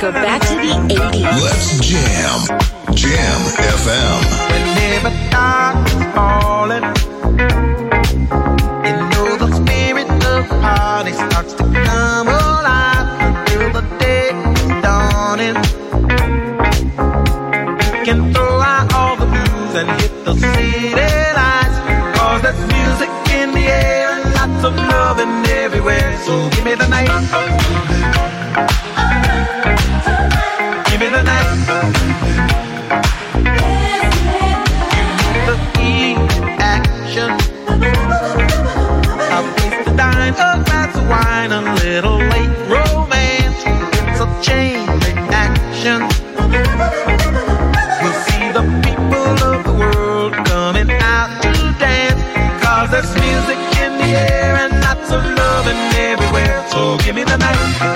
[0.00, 1.42] Go back to the 80s.
[1.44, 2.40] Let's jam.
[2.94, 3.40] Jam
[3.76, 4.20] FM.
[4.50, 6.84] Whenever darkness falling,
[8.86, 15.58] you know the spirit of party starts to come alive until the day is dawning.
[17.92, 20.94] We can throw out all the blues and hit the city
[21.36, 21.78] lights.
[22.16, 26.18] Cause there's music in the air and lots of loving everywhere.
[26.24, 28.79] So give me the night.
[31.00, 31.48] Give me the night.
[35.46, 35.56] the
[36.60, 37.30] action.
[39.32, 39.40] A
[40.94, 43.62] of wine, a little late romance.
[44.10, 46.00] It's a chain reaction.
[48.02, 52.20] We'll see the people of the world coming out to dance.
[52.62, 56.62] Cause there's music in the air and lots of loving everywhere.
[56.68, 57.89] So give me the night.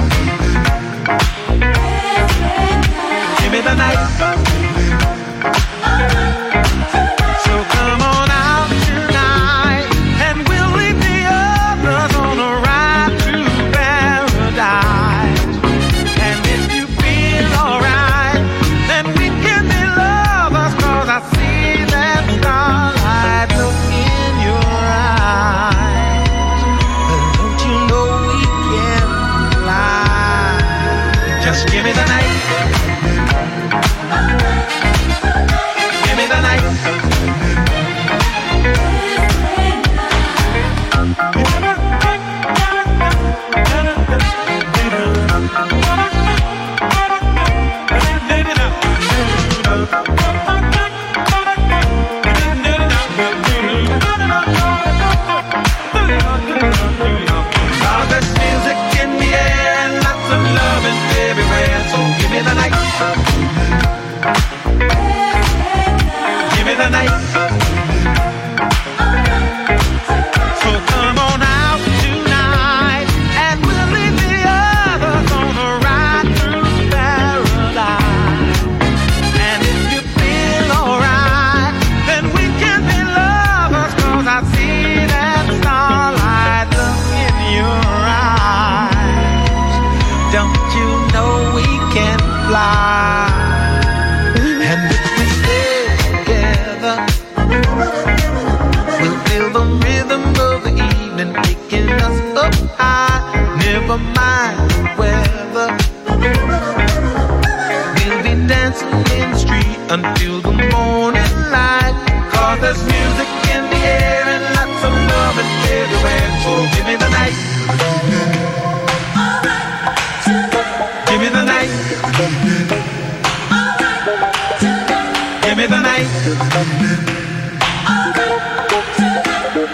[125.65, 126.07] Give me the night.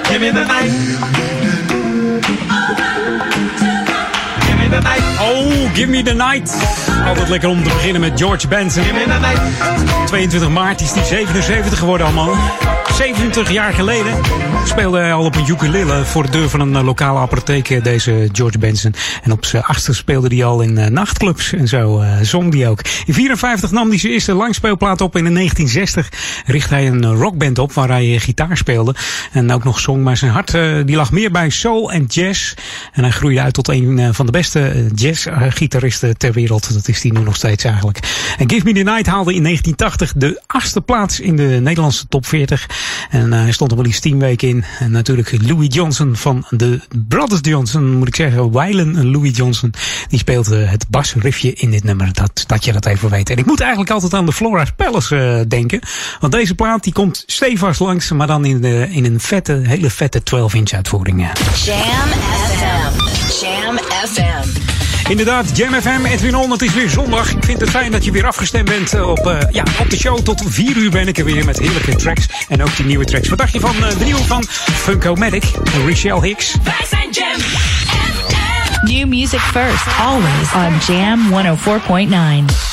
[0.08, 0.70] Give me the night.
[4.46, 5.02] Give me the night.
[5.20, 6.56] Oh, give me the night.
[7.06, 8.82] Altijd lekker om te beginnen met George Benson.
[8.82, 10.06] Give me the night.
[10.06, 12.36] 22 maart is hij 77 geworden allemaal.
[13.00, 14.14] 70 jaar geleden
[14.64, 17.82] speelde hij al op een ukulele voor de deur van een eh, lokale apotheek, eh,
[17.82, 18.94] deze George Benson.
[19.23, 22.81] En op zijn achtste speelde hij al in eh, nachtclubs en zo zong hij ook.
[23.06, 26.08] In 54 nam hij zijn eerste langspeelplaat op en in 1960
[26.47, 28.94] richtte hij een rockband op waar hij gitaar speelde
[29.32, 30.05] en ook nog zong.
[30.05, 30.53] Maar zijn hart
[30.87, 32.55] die lag meer bij soul en jazz.
[32.93, 36.75] En hij groeide uit tot een van de beste jazzgitaristen ter wereld.
[36.75, 37.99] Dat is die nu nog steeds eigenlijk.
[38.38, 42.26] En Give Me The Night haalde in 1980 de achtste plaats in de Nederlandse top
[42.26, 42.67] 40.
[43.10, 44.64] En hij stond er maar liefst 10 weken in.
[44.78, 48.52] En natuurlijk Louis Johnson van de Brothers Johnson, moet ik zeggen.
[48.52, 49.72] Wylen Louis Johnson.
[50.08, 52.12] Die speelt het basriffje in dit nummer.
[52.12, 53.31] Dat, dat je dat even weet.
[53.31, 55.81] En ik moet eigenlijk altijd aan de Flora's Palace denken.
[56.20, 58.10] Want deze plaat die komt stevast langs.
[58.10, 61.28] Maar dan in, de, in een vette, hele vette 12-inch uitvoering.
[61.64, 61.76] Jam
[62.46, 62.94] FM.
[63.40, 64.80] Jam FM.
[65.10, 67.30] Inderdaad, Jam FM, Edwin On, het is weer zondag.
[67.30, 70.18] Ik vind het fijn dat je weer afgestemd bent op, uh, ja, op de show.
[70.18, 72.26] Tot 4 uur ben ik er weer met heerlijke tracks.
[72.48, 73.28] En ook die nieuwe tracks.
[73.28, 75.44] Wat dacht je van uh, de nieuwe van Funko-Matic,
[75.86, 76.56] Richelle Hicks?
[76.64, 78.92] Wij zijn Jam FM.
[78.92, 81.32] New music first, always on Jam
[82.48, 82.69] 104.9.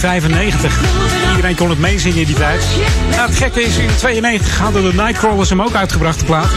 [0.00, 1.30] 1995.
[1.30, 2.64] Iedereen kon het meezingen in die tijd.
[3.10, 6.50] Nou, het gekke is, in 92 hadden de Nightcrawlers hem ook uitgebracht, plaat.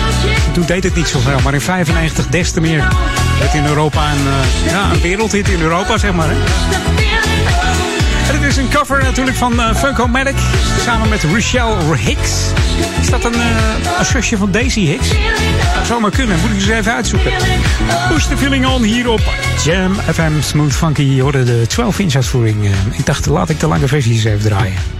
[0.51, 2.87] Toen deed het niet zoveel, maar in 95 des te meer.
[3.39, 6.29] Het in Europa een, uh, ja, een wereldhit in Europa, zeg maar.
[6.29, 6.35] Hè?
[8.33, 10.35] Het is een cover natuurlijk van uh, Funko-Matic.
[10.79, 12.31] Samen met Rochelle Hicks.
[13.01, 15.07] Is dat een, uh, een zusje van Daisy Hicks?
[15.85, 16.39] Zou maar kunnen.
[16.39, 17.31] Moet ik eens even uitzoeken.
[18.09, 19.21] Push the feeling on hier op
[19.63, 21.01] Jam FM Smooth Funky.
[21.01, 22.63] Je hoorde de 12-inch uitvoering.
[22.63, 24.92] Uh, ik dacht, laat ik de lange versie eens even draaien.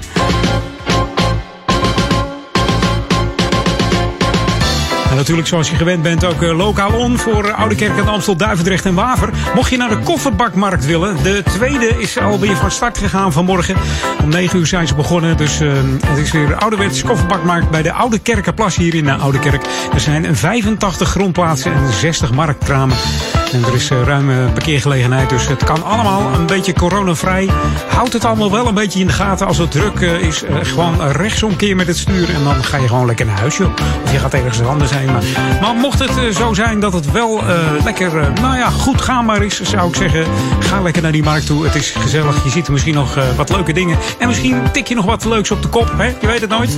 [5.23, 8.35] Natuurlijk, zoals je gewend bent, ook uh, lokaal on voor uh, Oude Kerk en Amstel,
[8.35, 9.29] Duivendrecht en Waver.
[9.55, 13.75] Mocht je naar de kofferbakmarkt willen, de tweede is alweer van start gegaan vanmorgen.
[14.23, 15.73] Om 9 uur zijn ze begonnen, dus uh,
[16.05, 19.65] het is weer ouderwets kofferbakmarkt bij de Oude Kerkenplas hier in de Oude Kerk.
[19.93, 22.97] Er zijn 85 grondplaatsen en 60 marktkramen.
[23.53, 27.49] En er is uh, ruime parkeergelegenheid, dus het kan allemaal een beetje coronavrij.
[27.87, 29.47] Houd het allemaal wel een beetje in de gaten.
[29.47, 32.29] Als het druk uh, is, uh, gewoon rechtsomkeer met het stuur.
[32.35, 33.59] En dan ga je gewoon lekker naar huis.
[33.59, 35.05] Of je gaat ergens anders heen.
[35.05, 35.23] Maar,
[35.61, 37.41] maar mocht het zo zijn dat het wel
[37.83, 40.25] lekker, nou ja, goed gaanbaar is, zou ik zeggen,
[40.59, 41.65] ga lekker naar die markt toe.
[41.65, 42.43] Het is gezellig.
[42.43, 43.97] Je ziet er misschien nog wat leuke dingen.
[44.19, 46.05] En misschien tik je nog wat leuks op de kop, hè?
[46.21, 46.77] Je weet het nooit.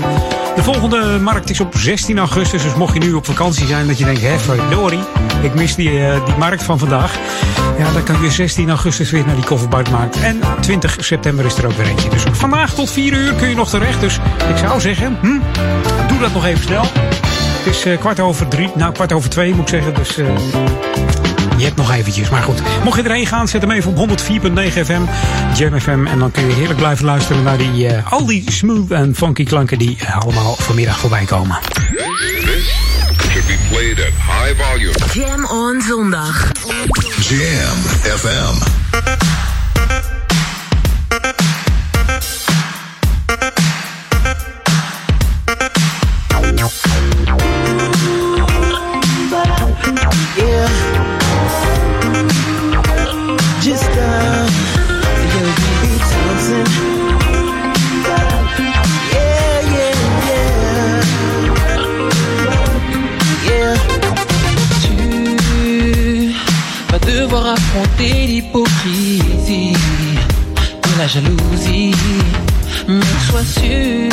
[0.55, 2.63] De volgende markt is op 16 augustus.
[2.63, 5.03] Dus mocht je nu op vakantie zijn, dat je denkt, hé, verdorie,
[5.41, 5.89] ik mis die,
[6.25, 7.19] die markt van vandaag.
[7.77, 10.21] Ja, dan kan je 16 augustus weer naar die kofferbuitmarkt.
[10.21, 12.09] En 20 september is er ook weer eentje.
[12.09, 13.99] Dus vandaag tot 4 uur kun je nog terecht.
[13.99, 14.19] Dus
[14.49, 15.39] ik zou zeggen, hm,
[16.07, 16.83] doe dat nog even snel.
[16.83, 19.93] Het is uh, kwart over drie, nou kwart over twee moet ik zeggen.
[19.93, 20.27] Dus uh,
[21.57, 22.29] je hebt nog eventjes.
[22.29, 24.15] Maar goed, mocht je erheen gaan, zet hem even op 104.9
[24.85, 25.01] FM,
[25.55, 26.05] Jam FM.
[26.05, 29.43] En dan kun je heerlijk blijven luisteren naar die, uh, al die smooth en funky
[29.43, 31.57] klanken die allemaal vanmiddag voorbij komen.
[33.35, 34.93] should be played at high volume.
[35.13, 36.51] Jam on zondag.
[37.19, 37.77] Jam
[38.17, 38.84] FM.
[68.35, 71.95] L'hypocrisie et la jalousie.
[72.87, 74.09] Mais sois sûr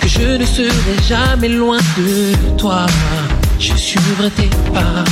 [0.00, 2.84] que je ne serai jamais loin de toi.
[3.58, 5.04] Je suivrai tes pas.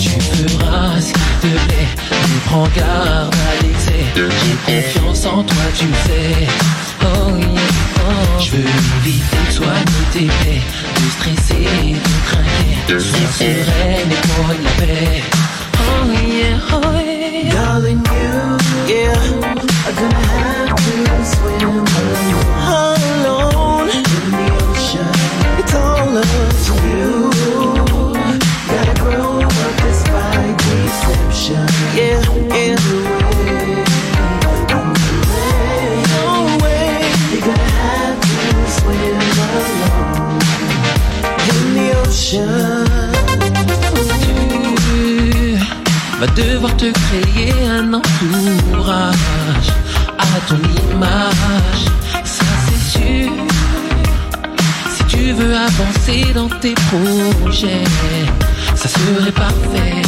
[0.00, 1.88] Tu feras ce te plaît.
[2.28, 4.04] Mais prends garde à l'excès.
[4.16, 6.48] J'ai confiance en toi, tu le sais.
[7.02, 7.48] Oh yeah,
[8.08, 8.40] oh.
[8.40, 8.68] Je veux
[9.04, 10.62] éviter de soigner tes plaies.
[10.96, 12.98] De stresser, de craquer.
[12.98, 15.22] Sois sereine et pour la paix.
[16.36, 16.85] Oh yeah,
[46.18, 49.68] Vas devoir te créer un entourage
[50.18, 51.84] à ton image,
[52.24, 53.32] ça c'est sûr.
[54.94, 57.84] Si tu veux avancer dans tes projets,
[58.74, 60.02] ça serait parfait.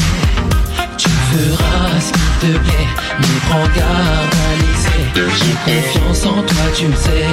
[1.31, 2.89] Feras ce qu'il te plaît,
[3.21, 5.05] mais prends garde à l'excès.
[5.15, 7.27] J'ai confiance en toi, tu le sais.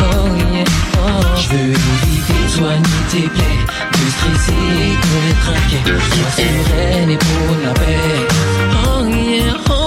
[0.00, 0.64] Oh yeah,
[0.98, 1.36] oh.
[1.36, 5.82] Je veux éviter soigner tes plaies, de stresser, de trinquer.
[5.86, 8.26] Sois sereine et pour la paix.
[8.84, 9.85] Oh yeah, oh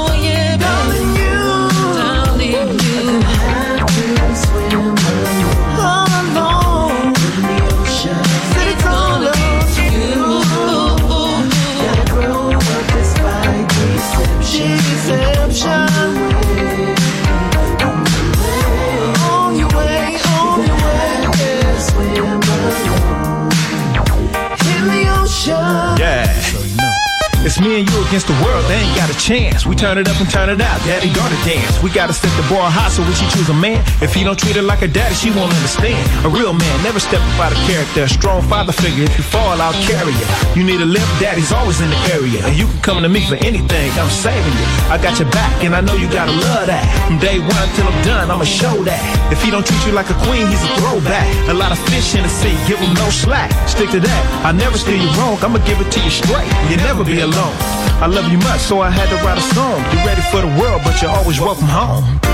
[27.80, 29.66] and you against the world, they ain't got a chance.
[29.66, 31.80] We turn it up and turn it out, daddy gonna dance.
[31.80, 34.38] We gotta set the bar high so when she choose a man, if he don't
[34.38, 36.04] treat her like a daddy, she won't understand.
[36.28, 38.04] A real man never step up out of character.
[38.04, 40.28] A strong father figure, if you fall, I'll carry you.
[40.60, 42.44] You need a lift, daddy's always in the area.
[42.44, 44.68] And you can come to me for anything, I'm saving you.
[44.92, 46.84] I got your back, and I know you gotta love that.
[47.08, 49.02] From day one till I'm done, I'ma show that.
[49.32, 51.28] If he don't treat you like a queen, he's a throwback.
[51.48, 53.56] A lot of fish in the sea, give him no slack.
[53.70, 56.50] Stick to that, I never steer you wrong, I'ma give it to you straight.
[56.68, 57.69] You'll never be alone.
[58.02, 59.84] I love you much, so I had to write a song.
[59.92, 62.29] You're ready for the world, but you're always welcome home.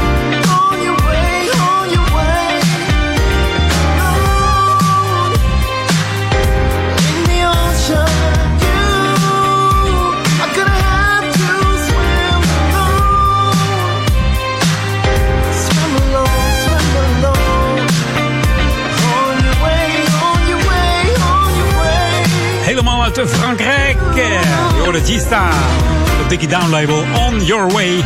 [23.17, 23.97] Uit Frankrijk.
[24.15, 25.49] Eh, Je Gista.
[25.53, 28.03] Het Dickie Down label On Your Way.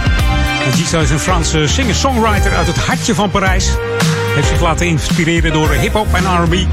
[0.65, 3.69] En is een Franse singer-songwriter uit het hartje van Parijs.
[4.35, 6.65] Heeft zich laten inspireren door hip-hop en RB.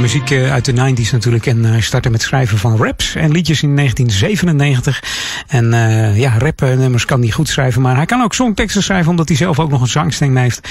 [0.00, 1.46] Muziek eh, uit de 90s natuurlijk.
[1.46, 5.02] En hij startte met schrijven van raps en liedjes in 1997.
[5.48, 7.82] En eh, ja, rapnummers kan hij goed schrijven.
[7.82, 10.68] Maar hij kan ook songteksten schrijven, omdat hij zelf ook nog een zangstem heeft.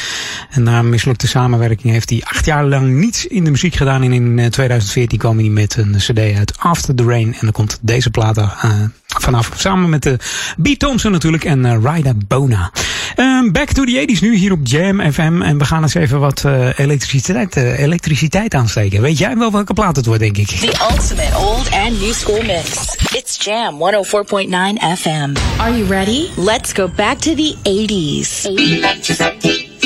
[0.49, 4.03] En na een mislukte samenwerking heeft hij acht jaar lang niets in de muziek gedaan.
[4.03, 7.33] En in eh, 2014 kwam hij met een cd uit After the Rain.
[7.33, 8.71] En dan komt deze plaat eh,
[9.07, 9.51] vanaf.
[9.55, 10.17] Samen met de
[10.61, 10.67] B.
[10.77, 12.71] Thompson natuurlijk en eh, Ryder Bona.
[13.15, 15.41] Ehm, back to the 80s nu hier op Jam FM.
[15.41, 19.01] En we gaan eens even wat eh, elektriciteit, eh, elektriciteit aansteken.
[19.01, 20.47] Weet jij wel welke plaat het wordt, denk ik?
[20.47, 22.95] The ultimate old and new school mix.
[23.15, 25.37] It's Jam 104.9 FM.
[25.59, 26.29] Are you ready?
[26.37, 28.45] Let's go back to the 80s.
[28.45, 29.77] 80s.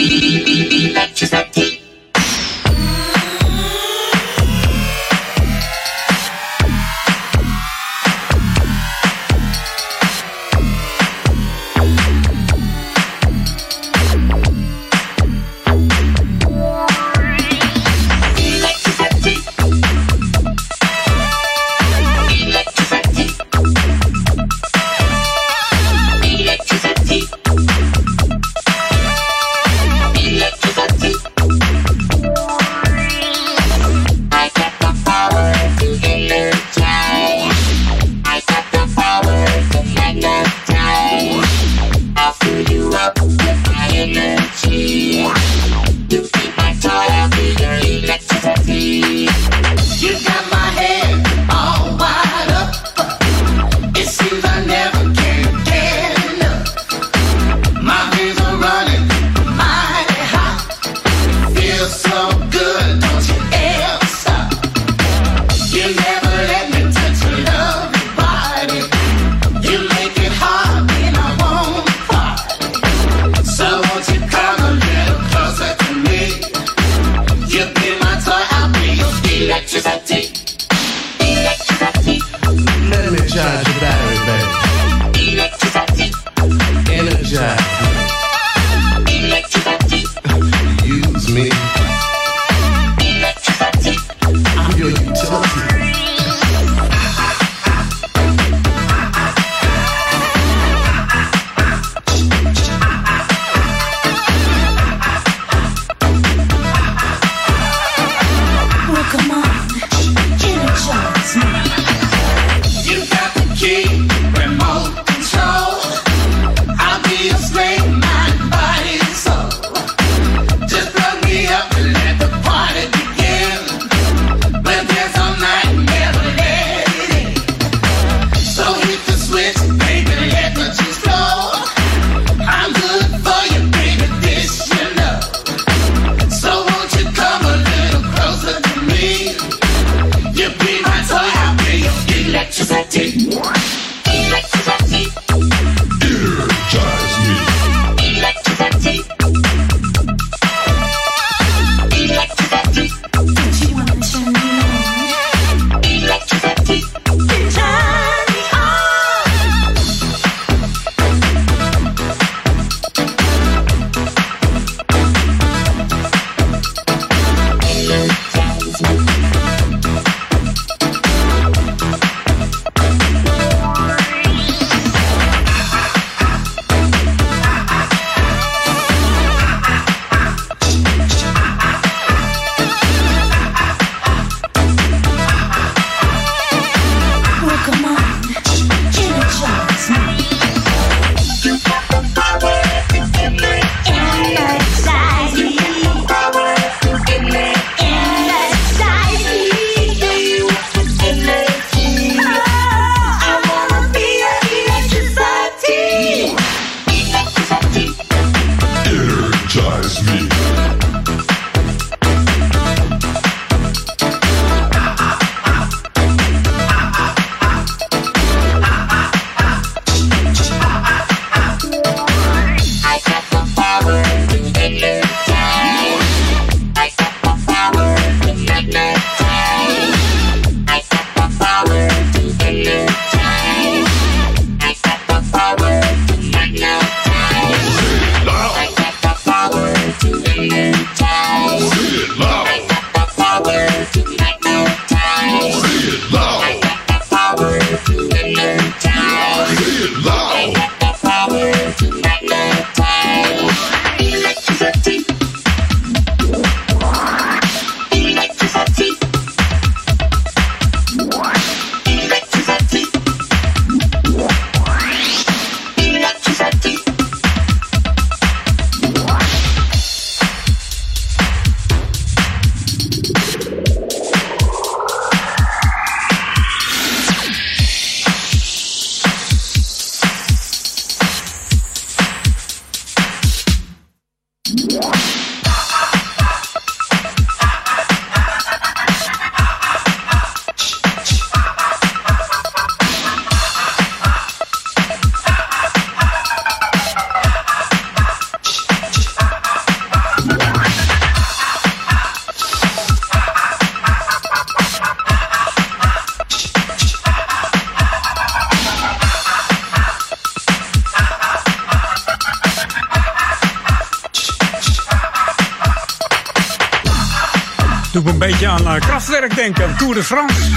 [319.91, 320.49] Tour de France.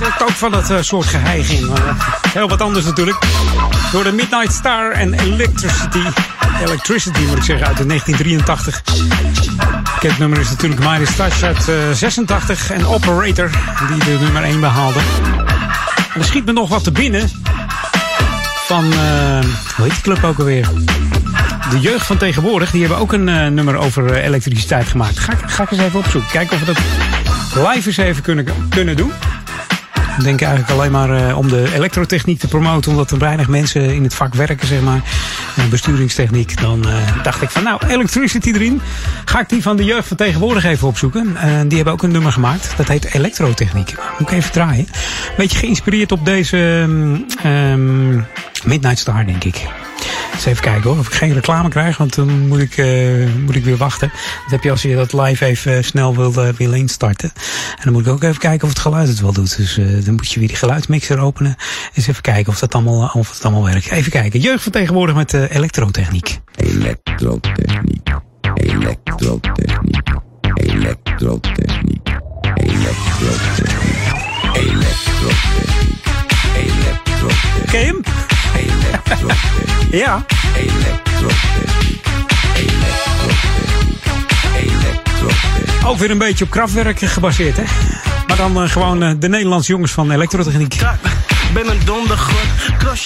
[0.00, 1.74] Dat is ook van dat eh, soort geheiging.
[1.74, 1.94] eh,
[2.28, 3.16] heel wat anders natuurlijk.
[3.92, 6.02] Door de Midnight Star en Electricity.
[6.64, 8.82] Electricity moet ik zeggen, uit de 1983.
[9.94, 12.70] Bekend nummer is natuurlijk Midas Touch uit eh, 86.
[12.70, 13.50] En Operator,
[13.88, 14.98] die de nummer 1 behaalde.
[16.14, 17.30] En er schiet me nog wat te binnen.
[18.66, 18.98] Van, eh,
[19.76, 20.68] hoe heet die club ook alweer?
[21.70, 25.18] De jeugd van tegenwoordig, die hebben ook een eh, nummer over eh, elektriciteit gemaakt.
[25.46, 26.30] Ga ik eens even opzoeken.
[26.30, 26.82] Kijken of we dat
[27.54, 29.12] live eens even kunnen, kunnen doen.
[30.18, 33.94] Ik denk eigenlijk alleen maar eh, om de elektrotechniek te promoten, omdat er weinig mensen
[33.94, 35.00] in het vak werken, zeg maar.
[35.56, 36.60] En besturingstechniek.
[36.60, 38.80] Dan eh, dacht ik van, nou, electricity erin.
[39.24, 41.36] Ga ik die van de jeugd van tegenwoordig even opzoeken.
[41.36, 42.74] Eh, die hebben ook een nummer gemaakt.
[42.76, 43.94] Dat heet elektrotechniek.
[44.18, 44.86] Moet ik even draaien.
[45.36, 46.88] Beetje geïnspireerd op deze
[47.42, 48.14] ehm,
[48.64, 49.81] Midnight Star, denk ik.
[50.42, 53.54] Eens even kijken hoor, of ik geen reclame krijg, want dan moet ik, eh, moet
[53.54, 54.08] ik weer wachten.
[54.42, 57.32] Dat heb je als je dat live even eh, snel wil, wil instarten.
[57.76, 59.56] En dan moet ik ook even kijken of het geluid het wel doet.
[59.56, 59.74] Dus
[60.04, 61.56] dan moet je weer die geluidsmixer openen.
[61.94, 63.90] Eens even kijken of dat allemaal, of het allemaal werkt.
[63.90, 66.40] Even kijken, jeugd van tegenwoordig met elektrotechniek.
[66.56, 68.08] Elektrotechniek.
[68.54, 70.08] Elektrotechniek.
[70.54, 70.54] Elektrotechniek.
[70.54, 72.08] Elektrotechniek.
[72.54, 74.12] Elektrotechniek.
[74.54, 76.02] Elektrotechniek.
[77.70, 78.00] Ken je hem?
[78.54, 79.92] Elektrotechniek.
[79.92, 80.24] Ja.
[80.62, 82.06] Elektrotechniek.
[82.56, 83.66] Elektrotechniek.
[84.54, 85.86] Elektrotechniek.
[85.86, 87.62] Ook weer een beetje op krachtwerk gebaseerd, hè?
[88.26, 90.76] Maar dan eh, gewoon eh, de Nederlandse jongens van elektrotechniek.
[91.54, 92.51] Ben een dondergod.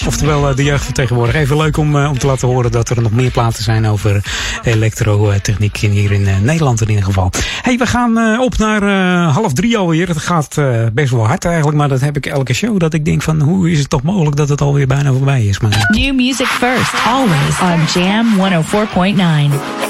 [0.07, 1.35] Oftewel eh, de jeugd van tegenwoordig.
[1.35, 4.23] Even leuk om, eh, om te laten horen dat er nog meer platen zijn over
[4.63, 7.31] elektrotechniek hier in eh, Nederland in ieder geval.
[7.61, 8.81] hey, we gaan op naar
[9.29, 10.07] half drie alweer.
[10.07, 10.55] Het gaat
[10.93, 12.79] best wel hard eigenlijk, maar dat heb ik elke show.
[12.79, 15.59] Dat ik denk van hoe is het toch mogelijk dat het alweer bijna voorbij is.
[15.59, 19.87] Maar New music first, always on Jam 104.9.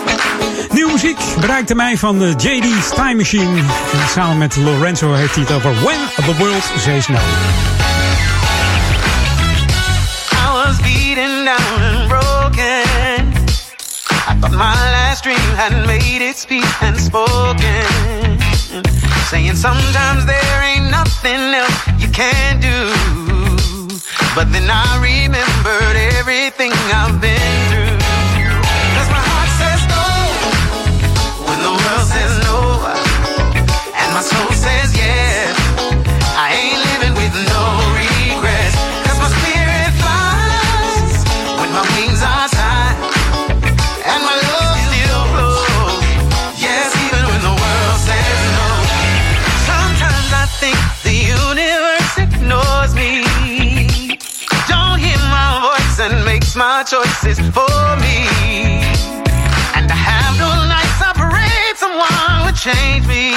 [0.74, 3.58] Nieuwe muziek bereikte mij van de JD's Time Machine.
[3.92, 7.77] En samen met Lorenzo heeft hij het over When the World Says No.
[14.40, 18.38] Thought my last dream had made its peace and spoken.
[19.30, 22.80] Saying sometimes there ain't nothing else you can do.
[24.36, 27.98] But then I remembered everything I've been through.
[28.94, 30.06] 'Cause my heart says no
[31.48, 32.58] when the world says no.
[34.00, 35.57] And my soul says yes.
[56.90, 57.68] Choices for
[58.00, 58.24] me.
[59.76, 63.36] And I have no nights I prayed someone would change me.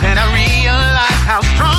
[0.00, 1.77] And I realize how strong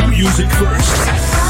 [0.10, 1.41] music first.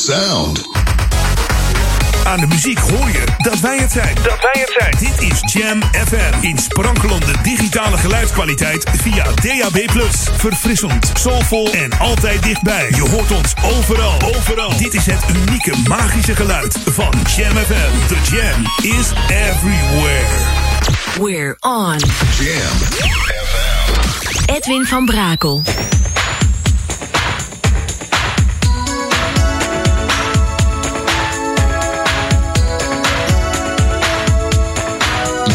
[0.00, 0.68] Sound.
[2.24, 4.14] Aan de muziek hoor je dat wij het zijn.
[4.14, 4.94] Dat wij het zijn.
[4.98, 6.46] Dit is Jam FM.
[6.46, 9.90] In sprankelende digitale geluidskwaliteit via DAB+.
[10.36, 12.90] Verfrissend, soulvol en altijd dichtbij.
[12.90, 14.14] Je hoort ons overal.
[14.36, 14.76] Overal.
[14.76, 18.06] Dit is het unieke magische geluid van Jam FM.
[18.06, 20.26] The Jam is everywhere.
[21.20, 21.98] We're on.
[22.38, 22.76] Jam.
[24.46, 25.62] Edwin van Brakel.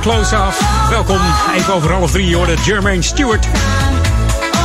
[0.00, 0.88] Clothes off.
[0.90, 1.20] Welkom,
[1.54, 3.44] even over half drie hoorde Jermaine Stewart.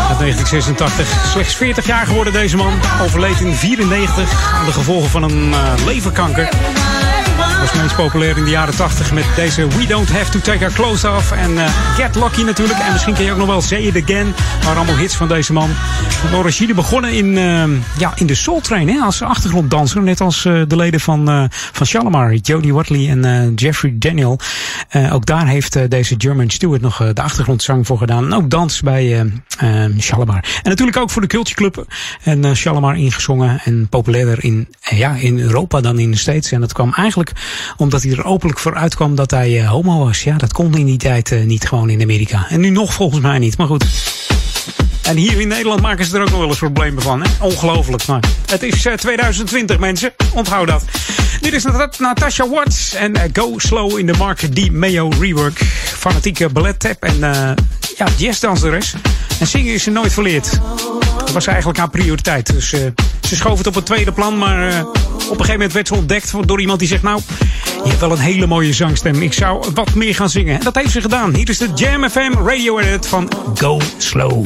[0.10, 2.74] Uit 1986, slechts 40 jaar geworden deze man.
[3.02, 6.50] Overleed in 94 aan de gevolgen van een eh, leverkanker.
[7.96, 11.32] Populair in de jaren 80 met deze We Don't Have To Take Our Clothes Off.
[11.32, 12.80] En eh, Get Lucky natuurlijk.
[12.80, 14.34] En misschien ken je ook nog wel Say It Again.
[14.64, 15.70] Maar allemaal hits van deze man.
[16.08, 20.02] Van Origine begonnen in, eh, ja, in de Soul Train hè, als achtergronddanser.
[20.02, 24.40] Net als eh, de leden van, van Shalimar, Jodie Watley en Jeffrey Daniel.
[25.12, 28.26] Ook daar heeft deze German Stewart nog de achtergrondzang voor gedaan.
[28.26, 29.32] En ook dans bij
[30.00, 30.44] Shalimar.
[30.64, 31.86] En natuurlijk ook voor de Culture Club.
[32.24, 36.52] En Shalimar ingezongen en populairder in, ja, in Europa dan in de States.
[36.52, 37.32] En dat kwam eigenlijk
[37.84, 40.24] omdat hij er openlijk voor uitkwam dat hij eh, homo was.
[40.24, 42.46] Ja, dat kon in die tijd eh, niet gewoon in Amerika.
[42.50, 43.86] En nu nog volgens mij niet, maar goed.
[45.02, 47.22] En hier in Nederland maken ze er ook nog wel eens problemen van.
[47.24, 47.30] Hè?
[47.40, 48.06] Ongelooflijk.
[48.06, 50.14] Maar het is eh, 2020, mensen.
[50.34, 50.84] Onthoud dat.
[51.42, 54.72] Dit is Nat- Natasha Watts en eh, Go Slow in de Mark D.
[54.72, 55.60] Mayo rework.
[55.98, 57.52] Fanatieke ballettap en eh
[57.98, 58.94] ja, jazzdanseres.
[59.40, 60.60] En zingen is ze nooit verleerd.
[61.34, 62.54] Was eigenlijk haar prioriteit.
[62.54, 62.80] Dus eh,
[63.22, 64.38] ze schoof het op het tweede plan.
[64.38, 67.04] Maar eh, op een gegeven moment werd ze ontdekt door iemand die zegt...
[67.04, 67.22] Nou,
[67.84, 69.22] je hebt wel een hele mooie zangstem.
[69.22, 70.58] Ik zou wat meer gaan zingen.
[70.58, 71.34] En dat heeft ze gedaan.
[71.36, 74.46] Hier is de Jam FM radio edit van Go Slow.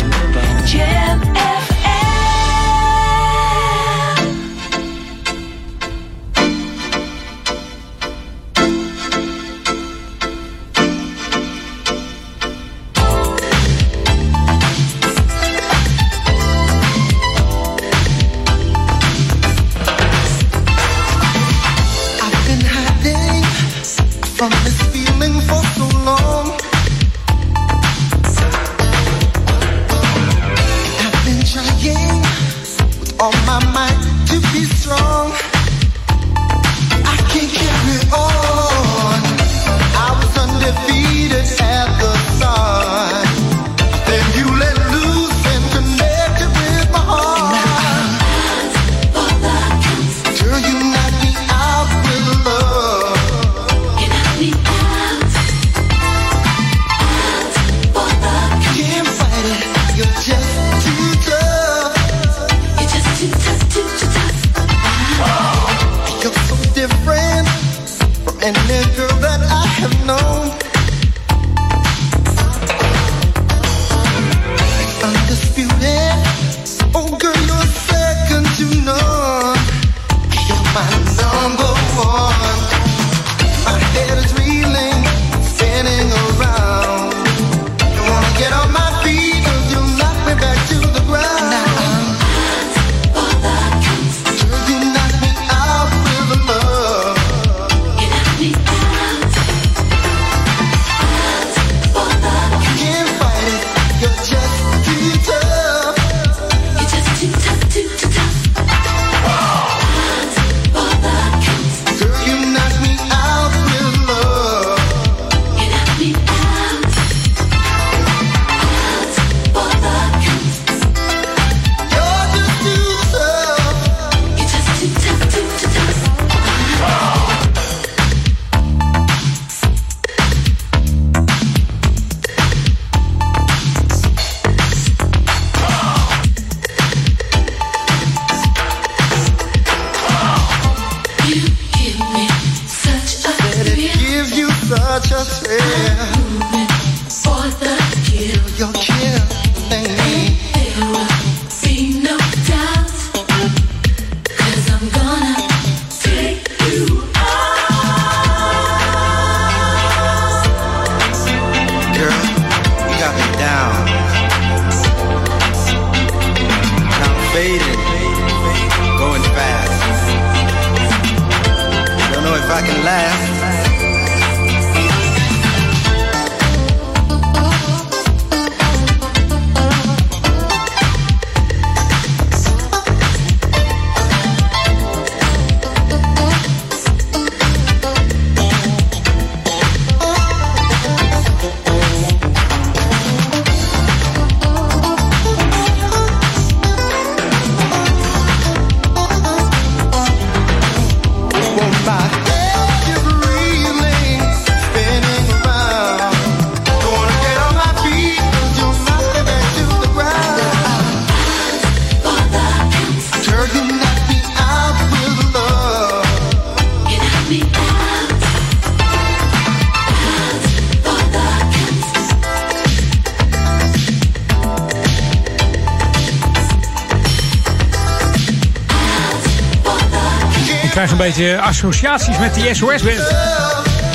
[231.01, 233.15] beetje associaties met die SOS-band.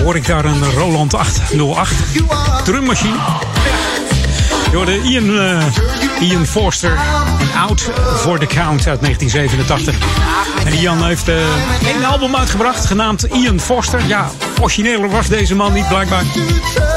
[0.02, 1.92] Hoor ik daar een Roland 808
[2.64, 3.16] drummachine?
[4.72, 6.98] Door de Ian, eh, Ian Forster
[7.56, 9.94] Out for the Count uit 1987.
[10.64, 11.34] En Ian heeft eh
[11.96, 14.06] een album uitgebracht genaamd Ian Forster.
[14.06, 14.30] Ja,
[14.60, 16.22] origineler was deze man niet blijkbaar.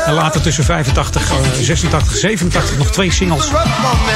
[0.07, 3.47] Later tussen 85, eh, 86, 87 nog twee singles.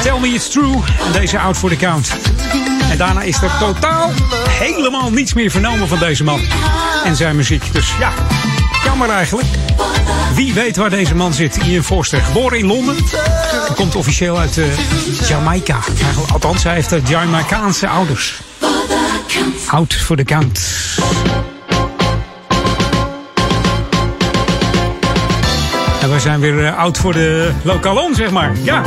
[0.02, 0.74] Tell Me It's True
[1.06, 2.08] en deze Out for the Count.
[2.90, 4.10] En daarna is er totaal
[4.48, 6.40] helemaal niets meer vernomen van deze man
[7.04, 7.72] en zijn muziek.
[7.72, 8.12] Dus ja,
[8.98, 9.48] jammer eigenlijk.
[10.34, 11.56] Wie weet waar deze man zit?
[11.56, 12.96] Ian Forster, geboren in Londen.
[13.74, 14.64] Komt officieel uit eh,
[15.28, 15.78] Jamaica.
[16.32, 18.40] Althans, hij heeft eh, Jamaicaanse ouders.
[19.66, 20.60] Out for the count.
[26.00, 28.52] En wij zijn weer eh, oud voor de lokalon, zeg maar.
[28.62, 28.82] Ja.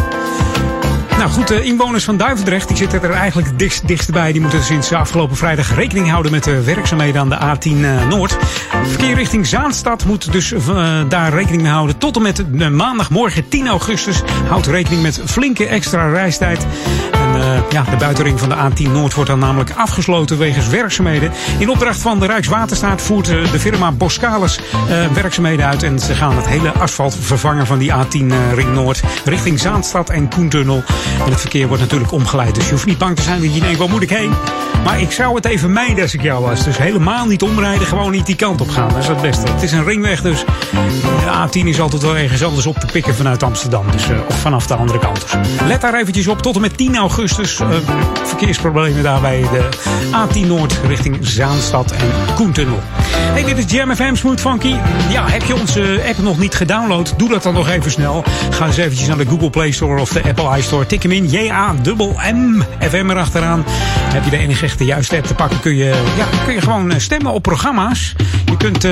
[1.18, 4.32] Nou goed, de inwoners van Duivendrecht die zitten er eigenlijk dichtst, bij.
[4.32, 8.38] Die moeten sinds afgelopen vrijdag rekening houden met de werkzaamheden aan de A10 eh, Noord.
[8.88, 11.98] Verkeer richting Zaanstad moet dus eh, daar rekening mee houden.
[11.98, 16.68] Tot en met maandagmorgen 10 augustus houdt rekening met flinke extra reistijd.
[17.12, 21.32] En eh, ja, de buitenring van de A10 Noord wordt dan namelijk afgesloten wegens werkzaamheden.
[21.60, 24.60] In opdracht van de Rijkswaterstaat voert eh, de firma Boskalis
[24.90, 25.84] eh, werkzaamheden uit.
[25.84, 30.10] En ze gaan het hele asfalt vervangen van die A10 eh, Ring Noord richting Zaanstad
[30.10, 30.84] en Koentunnel.
[31.26, 32.56] En het verkeer wordt natuurlijk omgeleid.
[32.56, 34.34] Dus je hoeft niet bang te zijn dat je denkt, waar moet ik heen?
[34.84, 36.64] Maar ik zou het even mijden als ik jou was.
[36.64, 38.90] Dus helemaal niet omrijden, gewoon niet die kant op gaan.
[38.90, 39.52] Dat is het beste.
[39.52, 40.44] Het is een ringweg, dus
[41.02, 43.86] de A10 is altijd wel ergens anders op te pikken vanuit Amsterdam.
[43.92, 45.26] Dus, of vanaf de andere kant.
[45.68, 46.42] Let daar eventjes op.
[46.42, 47.78] Tot en met 10 augustus eh,
[48.24, 49.70] verkeersproblemen daar bij de
[50.12, 52.80] A10 Noord richting Zaanstad en Koentunnel.
[53.12, 54.76] Hey, dit is Jam FM Smooth Funky.
[55.10, 57.14] Ja, heb je onze app nog niet gedownload?
[57.18, 58.24] Doe dat dan nog even snel.
[58.50, 60.86] Ga eens eventjes naar de Google Play Store of de Apple iStore.
[60.86, 63.64] Tik hem in, J-A-M-M, FM erachteraan.
[64.14, 66.92] Heb je de enige echte juiste app te pakken, kun je, ja, kun je gewoon
[66.92, 68.16] eh, stemmen op programma's.
[68.46, 68.92] Je kunt eh,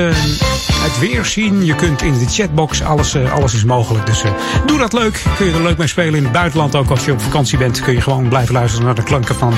[0.72, 4.06] het weer zien, je kunt in de chatbox, alles, eh, alles is mogelijk.
[4.06, 4.22] Dus
[4.66, 5.22] doe dat leuk.
[5.36, 6.74] Kun je er leuk mee spelen in het buitenland.
[6.74, 9.54] Ook als je op vakantie bent, kun je gewoon blijven luisteren naar de klanken van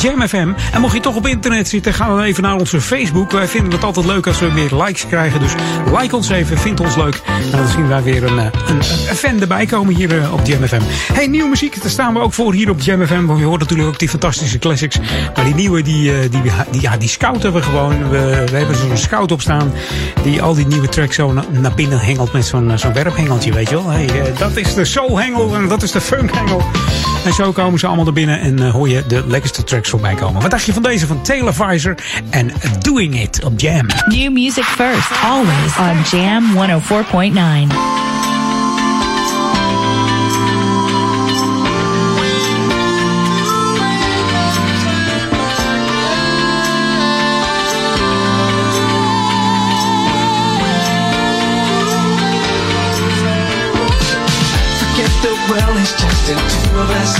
[0.00, 0.52] Jam FM.
[0.72, 3.30] En mocht je toch op internet zitten, ga dan even naar onze Facebook.
[3.30, 5.40] Wij vinden het altijd leuk als we meer likes krijgen.
[5.40, 5.52] Dus
[5.98, 7.20] like ons even, vind ons leuk.
[7.52, 8.76] En dan zien wij weer een, eh, een,
[9.08, 10.80] een fan erbij komen hier eh, op Jam FM.
[11.12, 13.24] Hey, nieuwe muziek, daar staan we ook voor hier op Jam FM.
[13.24, 14.98] Want je hoort natuurlijk ook die fantastische classics.
[15.34, 16.30] Maar die nieuwe, die, eh,
[16.70, 18.08] die, ja, die scouten we gewoon.
[18.10, 18.16] We,
[18.52, 19.72] hebben zo'n scout op staan.
[20.22, 23.68] Die al die nieuwe tracks zo na- naar binnen hengelt met zo'n zo'n werphengeltje, weet
[23.68, 23.88] je wel.
[23.90, 26.62] Hey, dat is de soulhengel en dat is de funkhengel.
[27.24, 30.14] En zo komen ze allemaal er binnen en eh, hoor je de lekkerste tracks voorbij
[30.14, 30.42] komen.
[30.42, 31.94] Wat dacht je van deze van Taylor Visor
[32.30, 33.86] en Doing It op Jam?
[34.06, 37.99] New music first, always on Jam 104.9.
[55.82, 57.12] is just the two of us.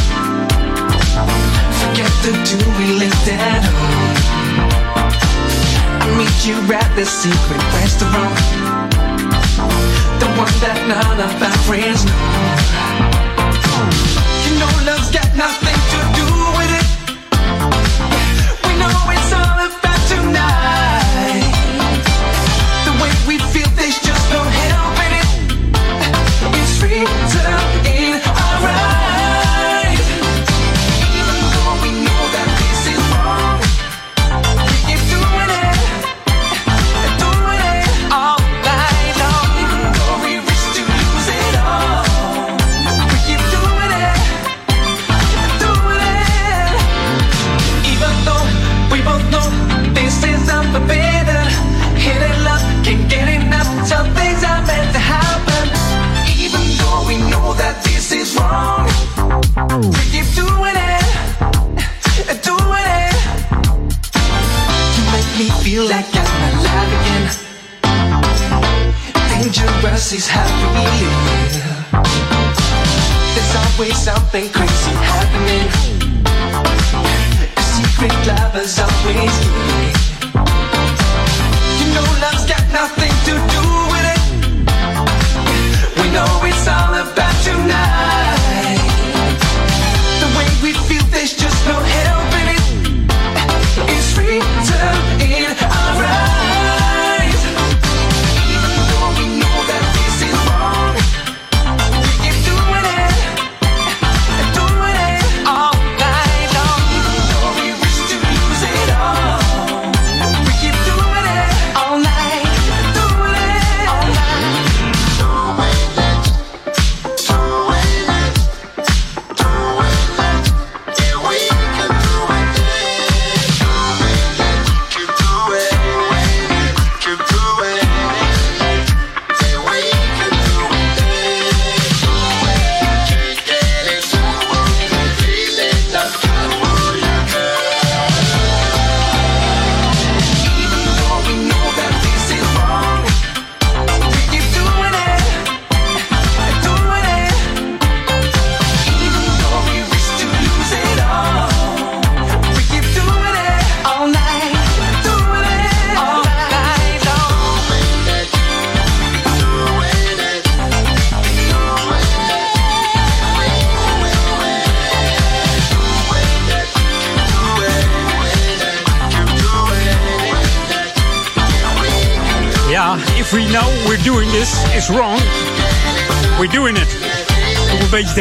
[1.80, 4.16] Forget the two we lived at home.
[6.02, 8.36] I'll meet you at the secret restaurant.
[10.20, 12.20] The one that none of our friends know.
[14.44, 15.70] You know love's got nothing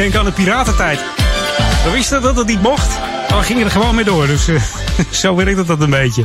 [0.00, 0.98] denken aan de piratentijd.
[1.84, 2.98] We wisten dat het niet mocht,
[3.28, 4.26] maar we gingen er gewoon mee door.
[4.26, 4.62] Dus eh,
[5.22, 6.22] zo werkt dat een beetje.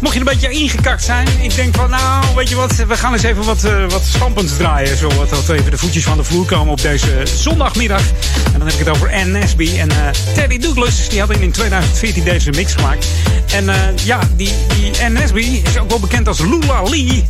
[0.00, 3.12] Mocht je een beetje ingekakt zijn, ik denk van nou, weet je wat, we gaan
[3.12, 4.96] eens even wat, eh, wat draaien.
[4.96, 8.02] Zo wat, dat even de voetjes van de vloer komen op deze zondagmiddag.
[8.44, 9.96] En dan heb ik het over Ann Nesby en eh,
[10.34, 11.08] Teddy Douglas.
[11.08, 13.06] Die hadden in 2014 deze mix gemaakt.
[13.52, 13.70] En
[14.04, 17.24] ja, die, die Ann Nesby is ook wel bekend als Lula Lee.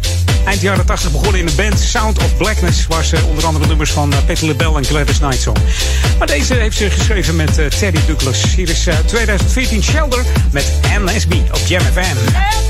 [0.45, 2.86] Eind jaren 80 begonnen in de band Sound of Blackness.
[2.86, 5.57] Waar ze onder andere nummers van uh, Patti LaBelle en Gladys Knight zong.
[6.18, 8.55] Maar deze heeft ze geschreven met eh, Teddy Douglas.
[8.55, 10.72] Hier is eh, 2014 Shelter met
[11.05, 12.69] Nesby op Jam FM.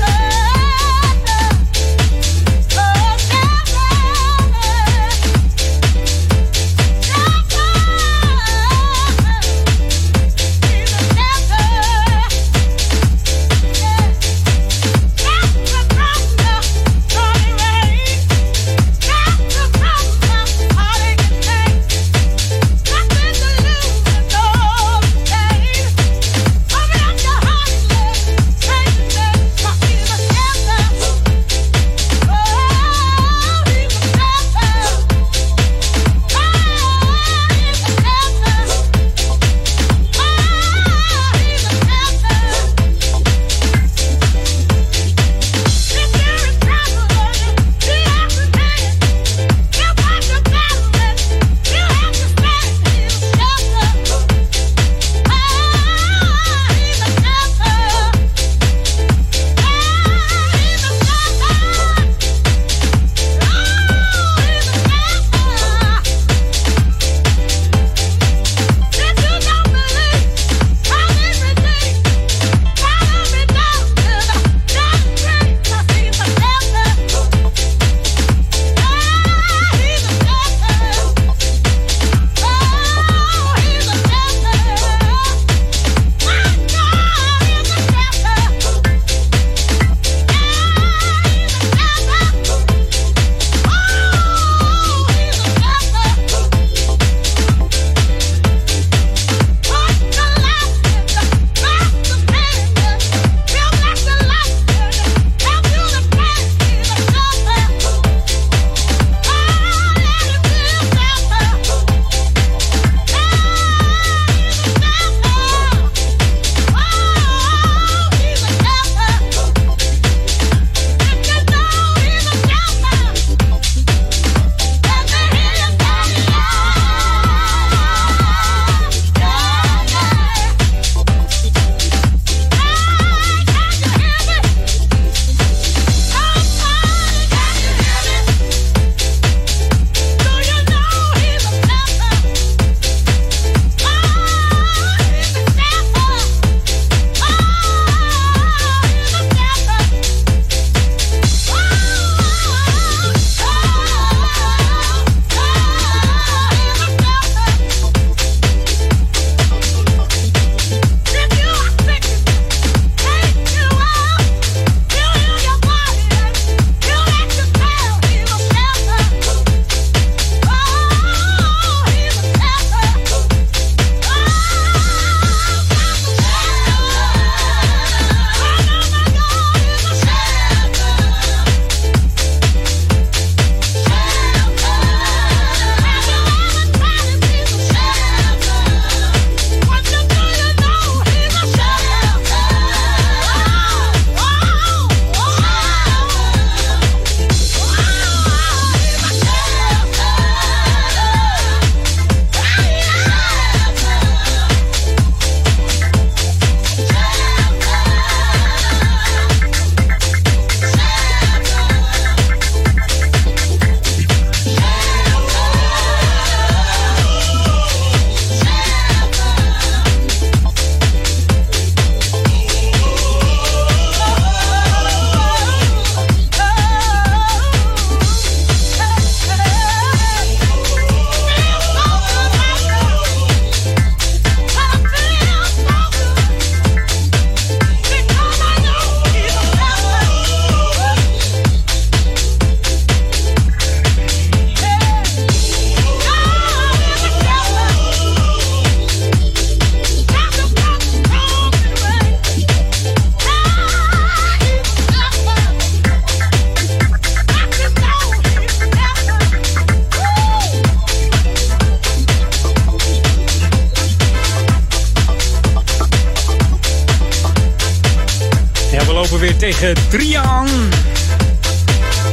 [269.61, 270.47] Tegen aan.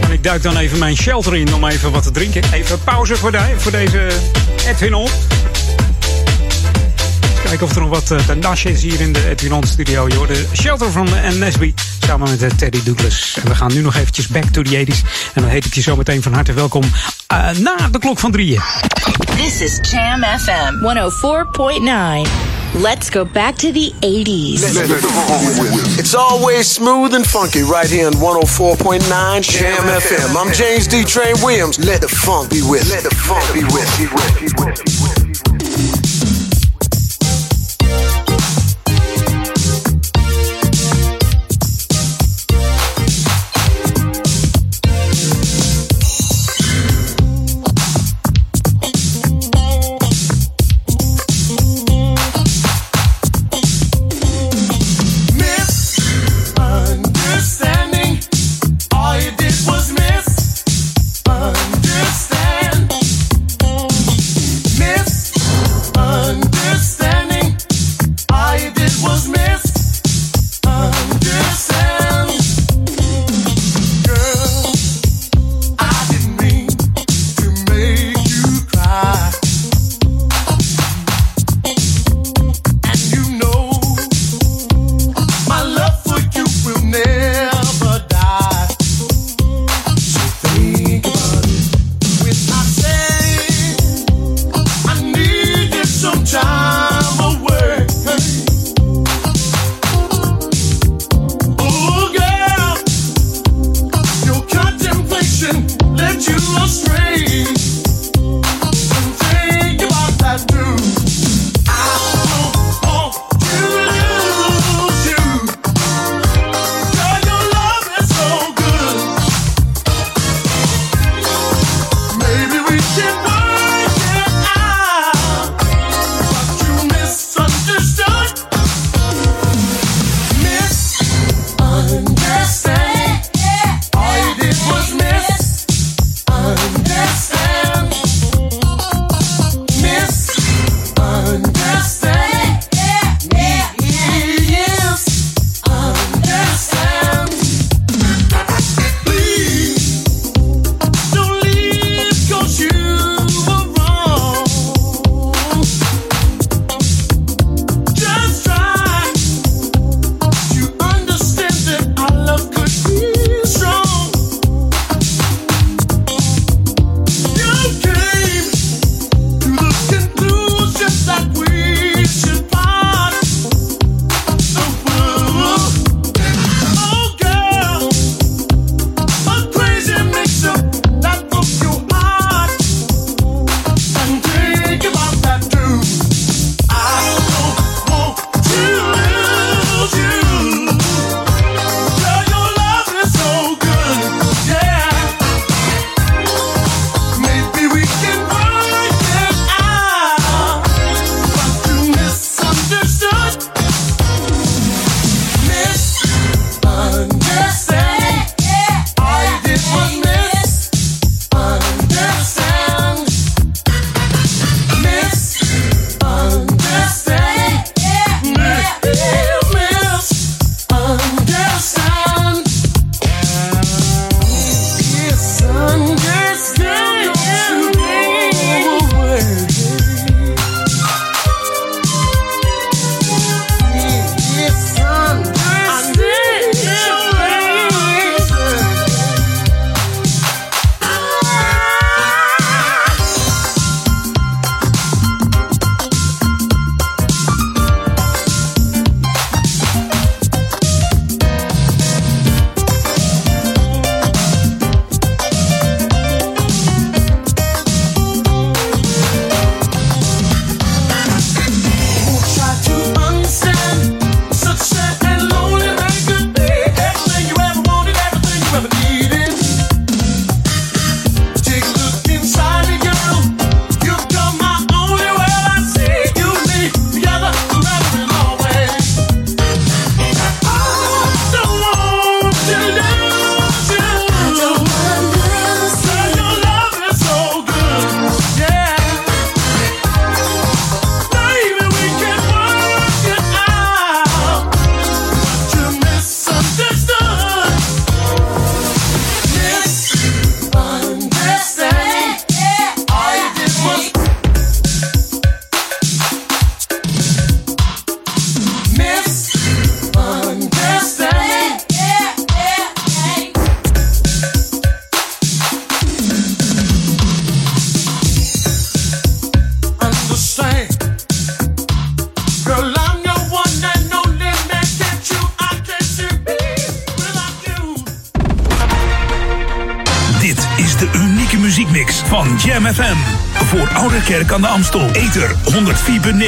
[0.01, 2.43] En ik duik dan even mijn shelter in om even wat te drinken.
[2.53, 4.09] Even pauze voor, de, voor deze
[4.67, 4.95] Edwin.
[4.95, 5.11] Eens
[7.43, 10.09] kijken of er nog wat eh, te is hier in de Edwin studio.
[10.15, 11.75] Hoort de shelter van Nesby
[12.07, 13.39] samen met Teddy Douglas.
[13.43, 15.31] En we gaan nu nog eventjes back to the 80s.
[15.35, 16.83] En dan heet ik je zo meteen van harte welkom
[17.27, 18.61] eh, na de klok van drieën.
[19.37, 20.75] This is Jam FM
[22.25, 22.48] 104.9.
[22.75, 24.61] Let's go back to the 80s.
[25.99, 30.37] It's always smooth and funky right here on 104.9 Jam FM.
[30.37, 31.03] I'm James D.
[31.03, 31.79] Train Williams.
[31.85, 32.89] Let the funk be with.
[32.91, 33.89] Let the funk be with.
[33.99, 34.35] Be with.
[34.39, 34.85] Be with.
[34.85, 35.08] Be with.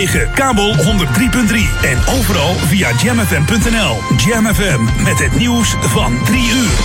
[0.00, 0.82] 104.9, kabel 103.3
[1.82, 3.96] en overal via jamfm.nl.
[4.16, 6.78] Jam FM met het nieuws van 3 uur.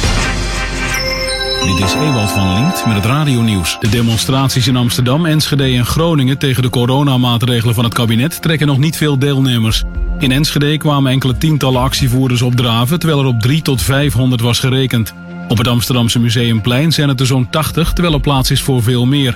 [1.65, 3.77] Dit is Ewald van Liemt met het radionieuws.
[3.79, 8.77] De demonstraties in Amsterdam, Enschede en Groningen tegen de coronamaatregelen van het kabinet trekken nog
[8.77, 9.83] niet veel deelnemers.
[10.19, 15.13] In Enschede kwamen enkele tientallen actievoerders opdraven, terwijl er op 3 tot 500 was gerekend.
[15.47, 19.05] Op het Amsterdamse Museumplein zijn het er zo'n 80, terwijl er plaats is voor veel
[19.05, 19.35] meer.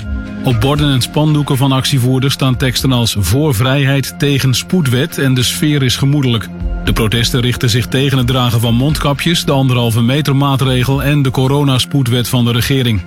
[0.49, 5.43] Op borden en spandoeken van actievoerders staan teksten als voor vrijheid tegen spoedwet en de
[5.43, 6.47] sfeer is gemoedelijk.
[6.83, 11.31] De protesten richten zich tegen het dragen van mondkapjes, de anderhalve meter maatregel en de
[11.31, 13.01] coronaspoedwet van de regering.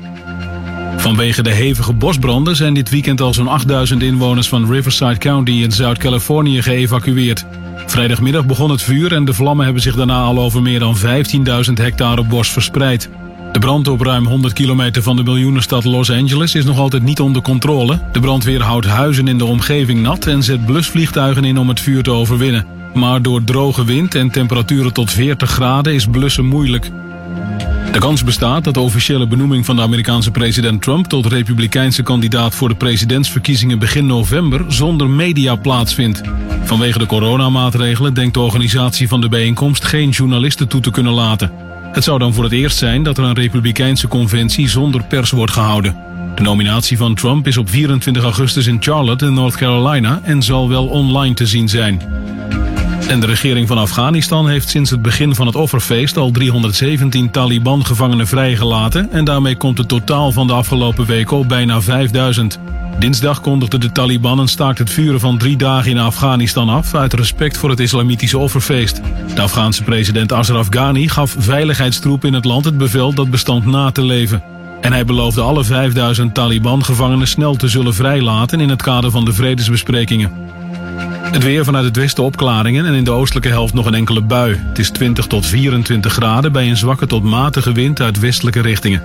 [0.96, 5.72] Vanwege de hevige bosbranden zijn dit weekend al zo'n 8000 inwoners van Riverside County in
[5.72, 7.44] Zuid-Californië geëvacueerd.
[7.86, 11.72] Vrijdagmiddag begon het vuur en de vlammen hebben zich daarna al over meer dan 15.000
[11.74, 13.10] hectare bos verspreid.
[13.62, 17.42] Brand op ruim 100 kilometer van de miljoenenstad Los Angeles is nog altijd niet onder
[17.42, 18.00] controle.
[18.12, 22.02] De brandweer houdt huizen in de omgeving nat en zet blusvliegtuigen in om het vuur
[22.02, 22.66] te overwinnen.
[22.94, 26.90] Maar door droge wind en temperaturen tot 40 graden is blussen moeilijk.
[27.92, 32.54] De kans bestaat dat de officiële benoeming van de Amerikaanse president Trump tot republikeinse kandidaat
[32.54, 36.20] voor de presidentsverkiezingen begin november zonder media plaatsvindt.
[36.64, 41.71] Vanwege de coronamaatregelen denkt de organisatie van de bijeenkomst geen journalisten toe te kunnen laten.
[41.92, 45.52] Het zou dan voor het eerst zijn dat er een republikeinse conventie zonder pers wordt
[45.52, 45.96] gehouden.
[46.34, 50.86] De nominatie van Trump is op 24 augustus in Charlotte North Carolina en zal wel
[50.86, 52.00] online te zien zijn.
[53.08, 58.26] En de regering van Afghanistan heeft sinds het begin van het offerfeest al 317 Taliban-gevangenen
[58.26, 62.58] vrijgelaten en daarmee komt het totaal van de afgelopen week op bijna 5000.
[62.98, 67.12] Dinsdag kondigde de Taliban een staakt het vuren van drie dagen in Afghanistan af uit
[67.12, 69.00] respect voor het islamitische offerfeest.
[69.34, 73.90] De Afghaanse president Ashraf Ghani gaf veiligheidstroepen in het land het bevel dat bestand na
[73.90, 74.42] te leven.
[74.80, 79.32] En hij beloofde alle 5000 Taliban-gevangenen snel te zullen vrijlaten in het kader van de
[79.32, 80.32] vredesbesprekingen.
[81.32, 84.60] Het weer vanuit het westen opklaringen en in de oostelijke helft nog een enkele bui.
[84.68, 89.02] Het is 20 tot 24 graden bij een zwakke tot matige wind uit westelijke richtingen.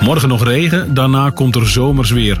[0.00, 2.40] Morgen nog regen, daarna komt er zomers weer.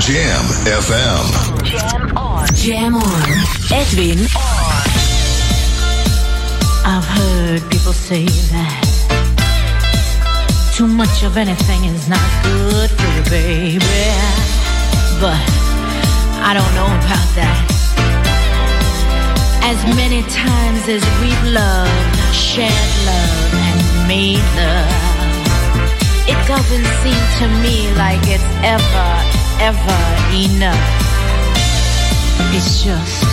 [0.00, 1.24] Jam FM.
[1.64, 2.46] Jam on.
[2.54, 3.22] Jam on.
[3.72, 4.86] Edwin on.
[6.84, 8.90] I've heard people say that
[10.74, 14.06] too much of anything is not good for you, baby.
[15.20, 15.36] But
[16.40, 17.58] I don't know about that.
[19.62, 25.10] As many times as we've loved, shared love, and made love,
[26.26, 30.00] it doesn't seem to me like it's ever, ever
[30.32, 30.74] enough.
[32.54, 33.29] It's just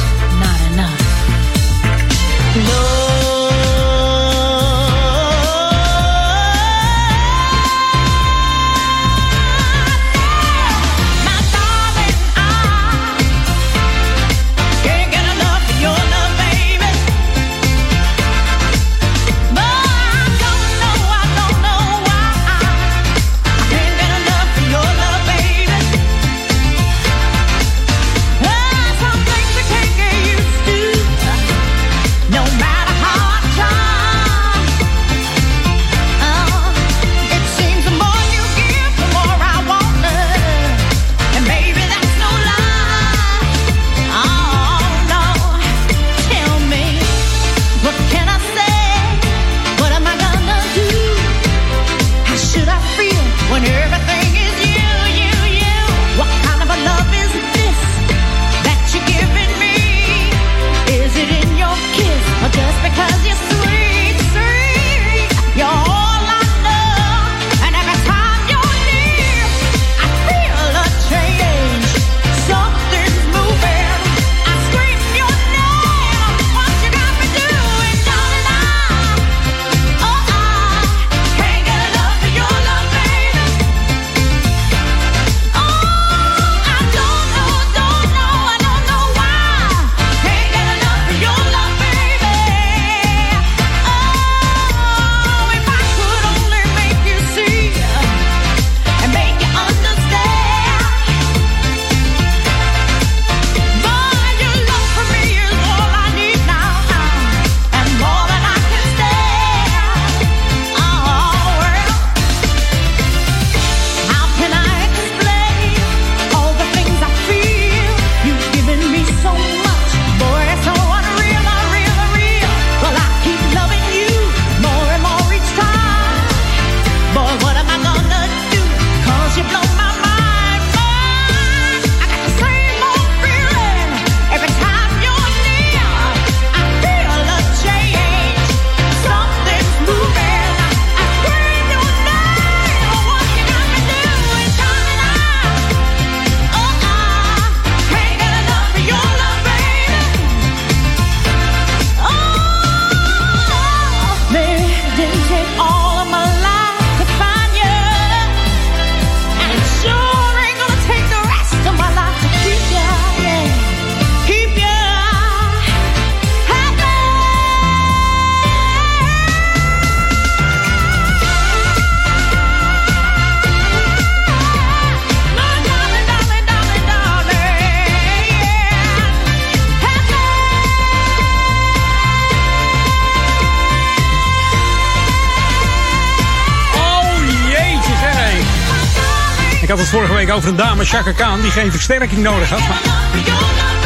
[190.28, 192.60] week over een dame, Chaka Khan, die geen versterking nodig had.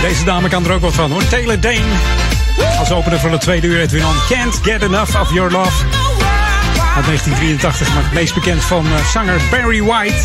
[0.02, 1.28] Deze dame kan er ook wat van hoor.
[1.28, 1.94] Taylor Dane.
[2.80, 5.84] Als opener van de tweede uur Edwin on Can't Get Enough of Your Love.
[6.96, 10.24] Uit 1983, maar het meest bekend van eh, zanger Barry White.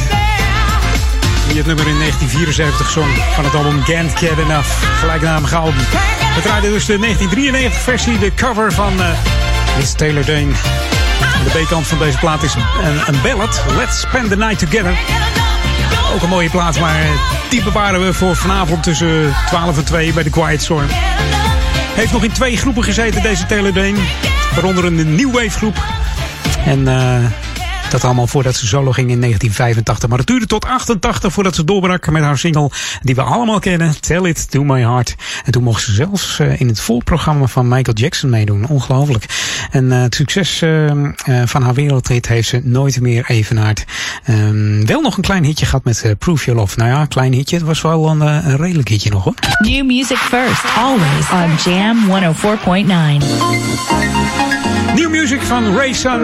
[1.49, 4.69] Die het nummer in 1974 zong van het album Can't Get Enough.
[4.99, 5.85] Gelijknamige album.
[6.35, 9.09] We draaiden dus de 1993 versie, de cover van eh
[9.79, 10.53] Miss Taylor Dane.
[11.45, 13.63] De B-kant van deze plaat is een, een ballad.
[13.77, 15.36] Let's Spend the Night Together.
[16.17, 17.07] Ook een mooie plaat, maar
[17.51, 20.87] die bewaren we voor vanavond tussen 12 en 2 bij de Quiet Storm.
[21.95, 23.95] Heeft nog in twee groepen gezeten, deze Taylor.
[24.55, 25.73] Waaronder een New Wave.
[26.65, 27.25] En eh,
[27.91, 30.09] dat allemaal voordat ze solo ging in 1985.
[30.09, 32.71] Maar het duurde tot 88 voordat ze doorbrak met haar single
[33.03, 34.01] die we allemaal kennen.
[34.01, 35.15] Tell It To My Heart.
[35.45, 38.67] En toen mocht ze zelfs eh, in het voorprogramma van Michael Jackson meedoen.
[38.67, 39.25] Ongelooflijk.
[39.71, 40.91] En eh, het succes eh,
[41.45, 43.85] van haar wereldhit heeft ze nooit meer evenaard.
[44.25, 46.79] Ehm, wel nog een klein hitje gehad met Proof Your Love.
[46.79, 47.57] Nou ja, klein hitje.
[47.57, 49.35] Het was wel een, een redelijk hitje nog hoor.
[49.59, 51.97] New music first, always on Jam
[53.21, 54.07] 104.9.
[54.95, 56.21] Nieuw muziek van Ray Sun.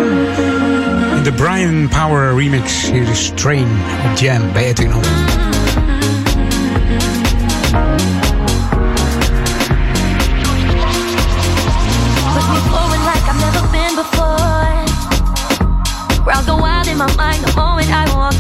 [1.23, 2.88] De Brian Power remix.
[2.90, 3.68] Hier is Train
[4.14, 4.72] Jam bij
[17.16, 17.90] mind oh, the moment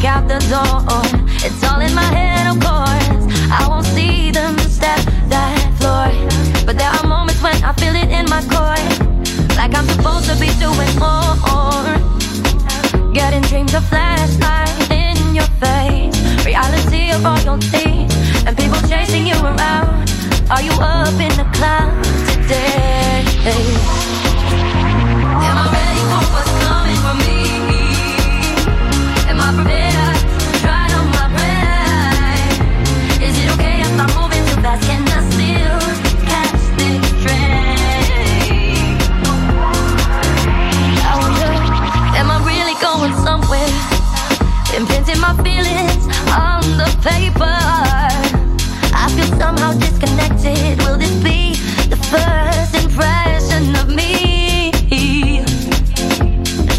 [0.04, 1.02] out the door.
[1.44, 3.24] It's all in my head, of course.
[3.50, 6.08] I won't see them step that floor.
[6.64, 8.88] But there are moments when I feel it in my core.
[9.60, 11.51] Like I'm supposed to be doing more.
[13.52, 16.46] Dreams of flashlight in your face.
[16.46, 18.08] Reality of royalty.
[18.46, 20.10] And people chasing you around.
[20.50, 23.22] Are you up in the clouds today?
[25.48, 27.61] Am I ready for what's coming for me?
[45.22, 46.04] My feelings
[46.34, 47.58] on the paper.
[49.02, 50.78] I feel somehow disconnected.
[50.82, 51.54] Will this be
[51.88, 54.72] the first impression of me?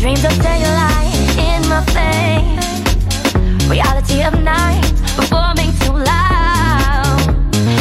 [0.02, 1.16] Dreams of daylight
[1.50, 3.70] in my face.
[3.70, 4.84] Reality of night
[5.16, 7.24] performing too loud.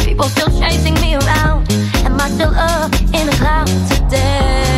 [0.05, 1.69] People still chasing me around.
[2.05, 4.72] Am I still up in the clouds today?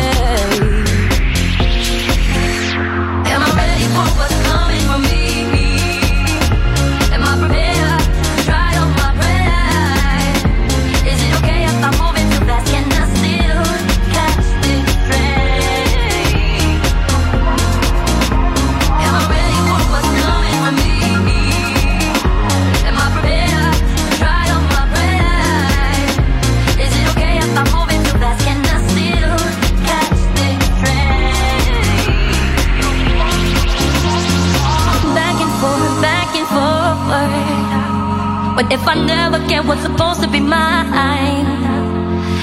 [38.68, 41.46] If I never get what's supposed to be mine?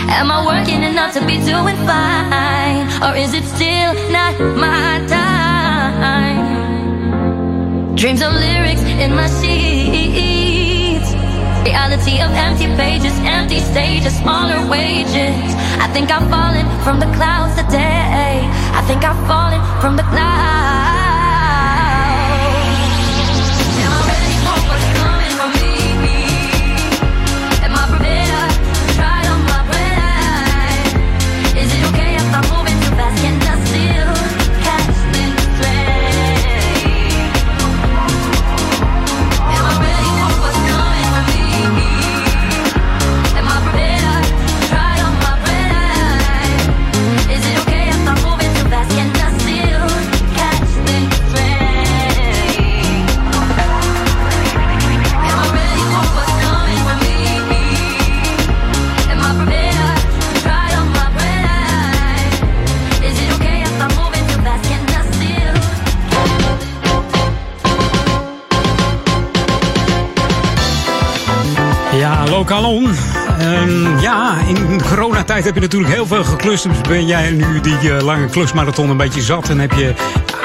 [0.08, 2.88] Am I working enough to be doing fine?
[3.04, 6.46] Or is it still not my time?
[7.98, 11.12] Dreams of lyrics in my sheets.
[11.68, 15.56] Reality of empty pages, empty stages, smaller wages.
[15.84, 18.48] I think I'm falling from the clouds today.
[18.72, 20.63] I think I'm falling from the clouds.
[72.44, 72.90] Lokalon.
[73.40, 76.64] Ehm, ja, in coronatijd heb je natuurlijk heel veel geklust.
[76.64, 79.50] Dus ben jij nu die eh, lange klusmarathon een beetje zat.
[79.50, 79.94] En heb je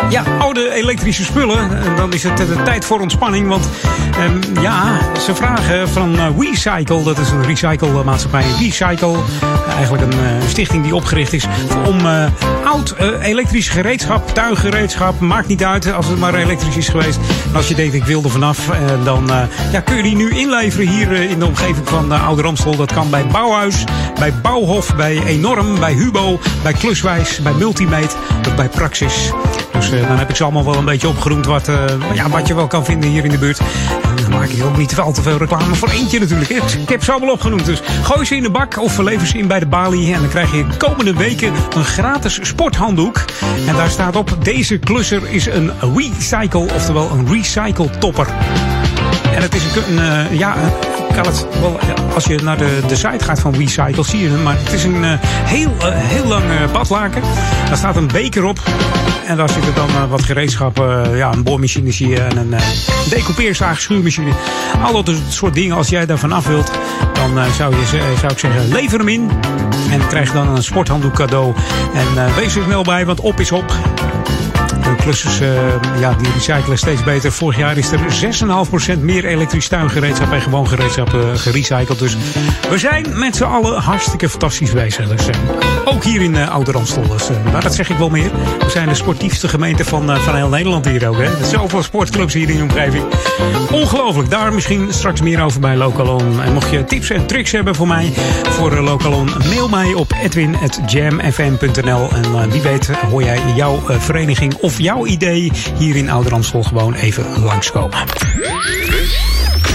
[0.09, 1.83] ja, oude elektrische spullen.
[1.85, 3.49] En dan is het de tijd voor ontspanning.
[3.49, 3.69] Want
[4.17, 7.03] ehm, ja, ze vragen van eh, WeCycle.
[7.03, 8.45] Dat is een recycle-maatschappij.
[8.59, 9.17] WeCycle,
[9.77, 11.47] eigenlijk een eh, stichting die opgericht is
[11.87, 12.27] om eh,
[12.65, 17.19] oud eh, elektrisch gereedschap, tuingereedschap, maakt niet uit als het maar elektrisch is geweest.
[17.51, 20.17] En als je denkt ik wil er vanaf, eh, dan eh, ja, kun je die
[20.17, 22.77] nu inleveren hier eh, in de omgeving van Oude Ramstel.
[22.77, 23.85] Dat kan bij Bouwhuis,
[24.19, 28.17] bij Bouwhof, bij Enorm, bij Hubo, bij Kluswijs, bij Multimate
[28.47, 29.33] of bij Praxis.
[29.79, 31.85] Dus eh, dan heb ik ze allemaal wel een beetje opgeroemd wat, eh,
[32.15, 33.59] ja, wat je wel kan vinden hier in de buurt.
[34.03, 36.51] En dan maak ik ook niet al te veel reclame voor eentje natuurlijk.
[36.51, 37.65] Ik heb ze allemaal opgenoemd.
[37.65, 40.15] Dus gooi ze in de bak of lever ze in bij de balie.
[40.15, 43.25] En dan krijg je komende weken een gratis sporthanddoek.
[43.67, 48.29] En daar staat op, deze klusser is een recycle, oftewel een recycle topper.
[49.35, 50.55] En het is een, eh, ja,
[51.27, 51.79] het wel,
[52.15, 54.43] als je naar de, de site gaat van Recycle, zie je hem.
[54.43, 57.23] Maar het is een eh, heel, eh, heel lang eh, badlaken.
[57.69, 58.59] Daar staat een beker op.
[59.27, 62.55] En daar zitten dan wat gereedschappen, ja, een boormachine zie je en een
[63.11, 64.31] decoupeerzaag, schuurmachine.
[64.83, 66.71] Al dat soort dingen, als jij daarvan af wilt,
[67.13, 69.31] dan zou, je, zou ik zeggen, lever hem in.
[69.91, 71.55] En krijg dan een sporthanddoek cadeau.
[71.95, 73.73] En wees er snel bij, want op is op.
[74.89, 77.33] De klussers eh, ja, die recyclen steeds beter.
[77.33, 78.01] Vorig jaar is er
[78.97, 81.99] 6,5% meer elektrisch tuingereedschap en gewoon gereedschap eh, gerecycled.
[81.99, 82.17] Dus
[82.71, 85.07] we zijn met z'n allen hartstikke fantastisch bezig.
[85.85, 86.73] Ook hier in uh, Oude.
[86.73, 88.31] Dus, eh, maar dat zeg ik wel meer.
[88.59, 91.17] We zijn de sportiefste gemeente van, van heel Nederland hier ook.
[91.19, 91.45] Hè.
[91.45, 93.05] Zoveel sportclubs hier in de omgeving.
[93.71, 94.31] Ongelooflijk.
[94.31, 96.43] Daar misschien straks meer over bij Lokalon.
[96.43, 98.13] En mocht je tips en tricks hebben voor mij,
[98.43, 102.09] voor Lokalon, mail mij op edwin.jamfm.nl.
[102.11, 106.95] En wie weet hoor jij jouw vereniging of jouw idee hier in Oude Ramstel gewoon
[106.95, 107.99] even langskomen.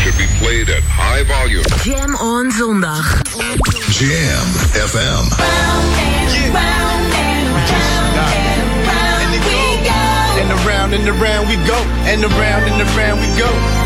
[0.02, 1.64] Should be played at high volume.
[1.84, 3.22] Jam on zondag.
[3.90, 4.48] Jam
[4.90, 5.26] FM.
[10.40, 13.84] And around and around we go, and around and around we go.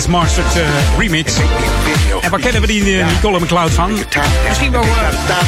[0.00, 1.34] Dance eh, remix.
[2.20, 3.92] En waar kennen we die eh, Nicole McLeod van?
[4.48, 4.88] Misschien wel eh,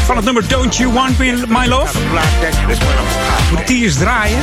[0.05, 1.99] van het nummer Don't You Want Me, My Love?
[3.51, 4.39] Moet die eens draaien?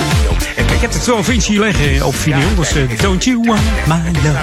[0.55, 2.55] Ik heb het 12 inch hier liggen op vinyl.
[2.55, 4.37] Dus eh, Don't You Want My Love,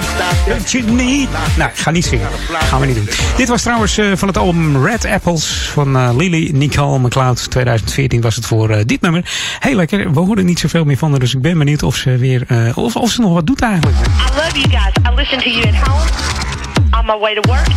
[0.47, 1.27] Don't You Need...
[1.57, 2.27] Nou, ik ga niet zingen.
[2.69, 3.09] Gaan we niet doen.
[3.37, 7.49] Dit was trouwens eh, van het album Red Apples van eh, Lily Nicole McLeod.
[7.51, 9.25] 2014 was het voor eh, dit nummer.
[9.59, 10.13] Heel lekker.
[10.13, 11.19] We horen niet zoveel meer van haar.
[11.19, 12.43] Dus ik ben benieuwd of ze weer...
[12.47, 13.97] eh, of, of ze nog wat doet eigenlijk.
[13.97, 14.98] I love you guys.
[15.19, 17.67] Listen to you at home, on my way to work,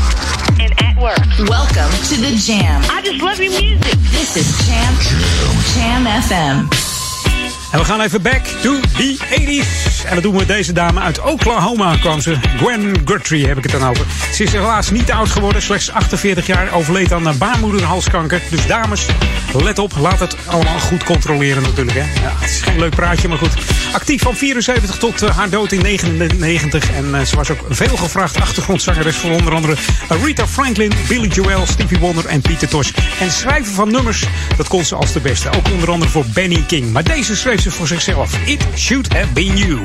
[0.60, 1.18] and at work.
[1.48, 2.80] Welcome to the Jam.
[2.88, 3.98] I just love your music.
[4.12, 4.94] This is Jam
[5.74, 6.68] Jam FM.
[7.72, 10.04] En we gaan even back to the 80s.
[10.04, 12.36] En dat doen we met deze dame uit Oklahoma kwam ze.
[12.56, 14.06] Gwen Guthrie heb ik het dan over.
[14.32, 15.62] Ze is helaas niet oud geworden.
[15.62, 16.72] Slechts 48 jaar.
[16.72, 18.42] Overleed aan eh, baarmoederhalskanker.
[18.50, 19.06] Dus dames,
[19.54, 19.92] let op.
[19.98, 21.96] Laat het allemaal goed controleren natuurlijk.
[21.96, 22.22] Hè.
[22.22, 23.52] Ja, het is geen leuk praatje, maar goed.
[23.92, 26.90] Actief van 74 tot eh, haar dood in 99.
[26.90, 29.76] En eh, ze was ook veel gevraagd achtergrondzangeres voor onder andere
[30.24, 32.90] Rita Franklin, Billy Joel, Stevie Wonder en Pieter Tosh.
[33.20, 34.24] En schrijven van nummers,
[34.56, 35.50] dat kon ze als de beste.
[35.50, 36.92] Ook onder andere voor Benny King.
[36.92, 38.46] Maar deze schreef ze voor zichzelf.
[38.46, 39.84] It should have been you.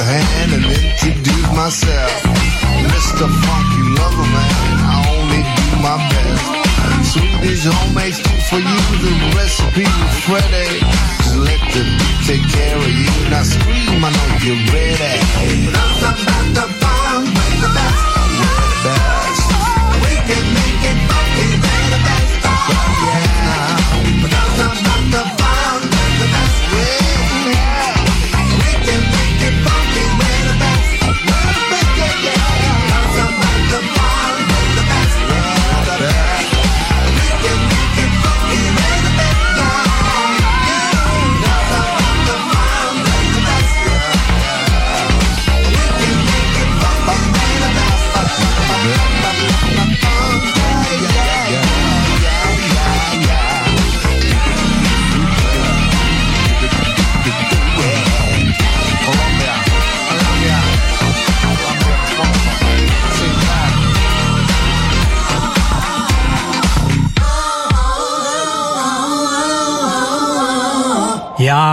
[0.00, 2.12] a hand and introduce myself.
[2.88, 3.28] Mr.
[3.44, 7.12] Funky Lover Man, I only do my best.
[7.12, 10.80] Swedish homemade stew for you, the recipe with Freddy.
[11.20, 13.12] Just let the beat take care of you.
[13.28, 15.10] Now scream, I know you're ready.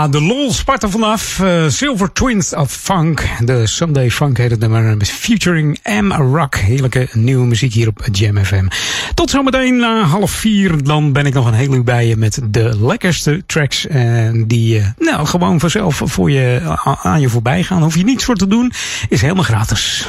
[0.06, 1.40] De lol spart er vanaf.
[1.40, 3.28] Eh, Silver Twins of Funk.
[3.44, 4.96] De Sunday Funk heet het nummer.
[5.04, 6.54] Featuring M Rock.
[6.54, 8.66] Heerlijke nieuwe muziek hier op Jam FM.
[9.14, 10.84] Tot zometeen na half vier.
[10.84, 13.86] Dan ben ik nog een heel uur bij je met de lekkerste tracks.
[13.86, 17.82] En die eh, nou, gewoon vanzelf voor je, aan je voorbij gaan.
[17.82, 18.72] Hoef je niets voor te doen.
[19.08, 20.06] Is helemaal gratis.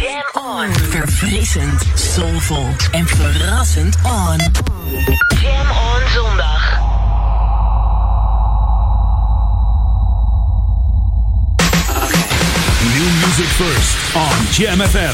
[0.00, 0.72] Jam on.
[0.72, 4.38] Verfrissend, soulvol en verrassend on.
[5.42, 5.65] Jam
[13.38, 15.12] music first on Jam FM.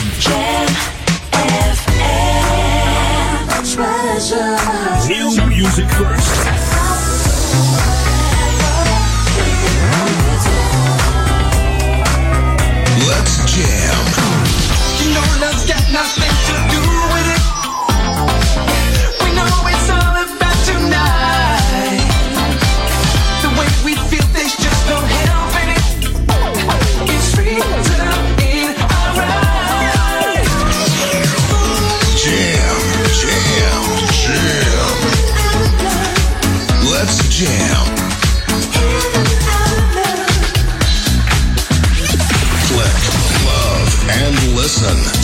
[5.08, 6.46] New music first.
[13.08, 14.06] Let's jam.
[15.00, 16.11] You know love's got nothing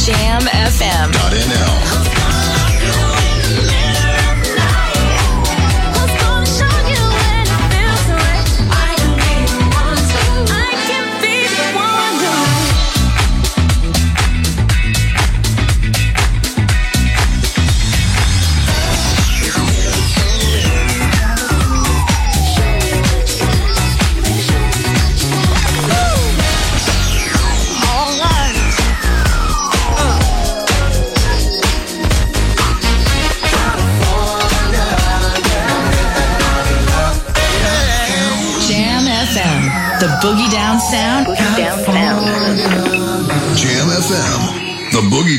[0.08, 1.77] Jam FM.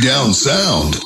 [0.02, 1.00] Down Sound.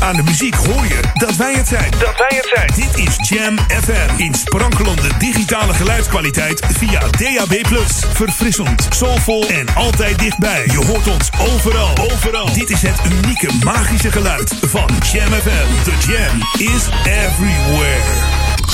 [0.00, 1.90] Aan de muziek hoor je dat wij het zijn.
[1.90, 2.70] Dat wij het zijn.
[2.74, 4.22] Dit is Jam FM.
[4.22, 7.76] In sprankelende digitale geluidskwaliteit via DAB+.
[8.12, 10.64] Verfrissend, soulvol en altijd dichtbij.
[10.66, 11.98] Je hoort ons overal.
[12.12, 12.52] Overal.
[12.52, 15.82] Dit is het unieke magische geluid van Jam FM.
[15.84, 18.02] The Jam is everywhere.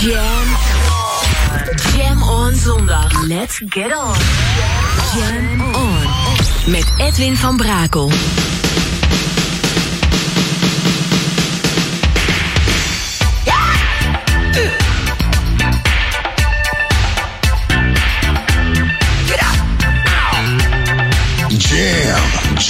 [0.01, 0.57] Jam
[1.51, 1.97] on.
[1.97, 3.23] Jam on zondag.
[3.23, 4.15] Let's get on.
[5.17, 6.25] Jam on.
[6.67, 8.11] Met Edwin van Brakel.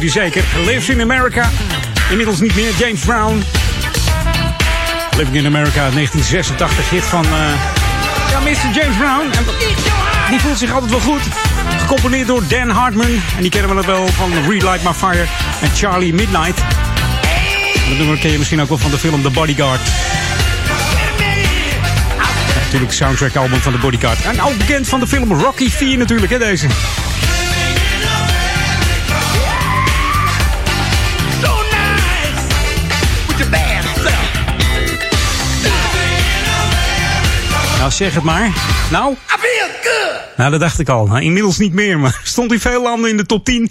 [0.00, 0.44] Hij zeker.
[0.66, 1.50] Lives in America.
[2.10, 2.70] Inmiddels niet meer.
[2.78, 3.44] James Brown.
[5.16, 6.90] Living in America, 1986.
[6.90, 7.30] Hit van eh,
[8.30, 8.80] ja, Mr.
[8.80, 9.30] James Brown.
[10.30, 11.20] Die voelt zich altijd wel goed.
[11.78, 13.22] Gecomponeerd door Dan Hartman.
[13.36, 15.24] En die kennen we wel van Relight My Fire
[15.60, 16.58] en Charlie Midnight.
[17.74, 19.80] En dat nummer ken je misschien ook wel van de film The Bodyguard.
[22.64, 24.22] Natuurlijk soundtrack album van The Bodyguard.
[24.22, 26.66] En ook bekend van de film Rocky 4 natuurlijk, hè deze.
[37.78, 38.52] Nou, zeg het maar.
[38.90, 39.14] Nou?
[40.38, 41.06] Nou, dat dacht ik al.
[41.06, 43.70] Nou, inmiddels niet meer, maar stond in veel landen in de top 10.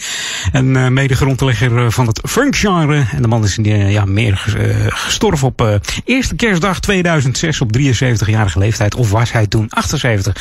[0.52, 3.06] En uh, mede grondlegger eh, van het funkgenre.
[3.11, 4.44] En de man is uh, ja, meer
[4.88, 8.95] gestorven op eerste kerstdag 2006 op 73-jarige leeftijd.
[8.95, 10.35] Of was hij toen 78?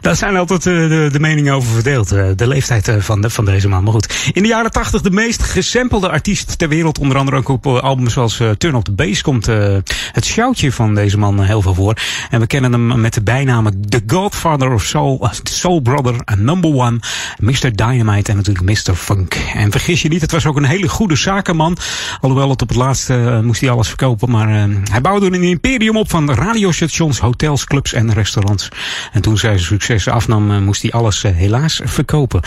[0.00, 2.08] Daar zijn altijd de, de, meningen over verdeeld.
[2.08, 3.82] de leeftijd van, de, van deze man.
[3.84, 4.30] Maar goed.
[4.32, 6.98] In de jaren 80 de meest gesampelde artiest ter wereld.
[6.98, 9.46] Onder andere ook op albums zoals Turn Up The Bass komt
[10.12, 11.96] het shoutje van deze man heel veel voor.
[12.30, 16.98] En we kennen hem met de bijnamen The Godfather of Soul, Soul Brother, Number One,
[17.38, 17.72] Mr.
[17.72, 18.94] Dynamite en natuurlijk Mr.
[18.94, 19.34] Funk.
[19.54, 21.76] En vergis je niet, het was ook een hele goede zakenman.
[22.20, 24.30] Alhoewel het op het laatste uh, moest hij alles verkopen.
[24.30, 28.68] Maar uh, hij bouwde een imperium op van radiostations, hotels, clubs en restaurants.
[29.12, 32.40] En toen zijn succes afnam, uh, moest hij alles helaas verkopen.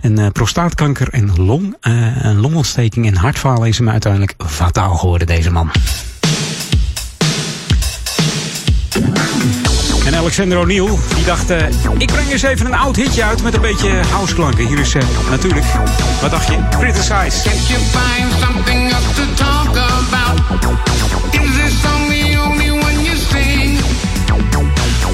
[0.00, 5.70] En prostaatkanker en long, een longontsteking en hartfalen is hem uiteindelijk fataal geworden, deze man.
[10.08, 11.56] En Alexander O'Neill, die dacht, uh,
[11.98, 14.66] ik breng eens even een oud hitje uit met een beetje houseklanken.
[14.66, 15.66] Hier is uh, natuurlijk,
[16.20, 16.56] wat dacht je?
[16.70, 17.48] Criticize.
[17.48, 20.40] Can't you find something else to talk about?
[21.34, 23.78] Is this song the only one you sing?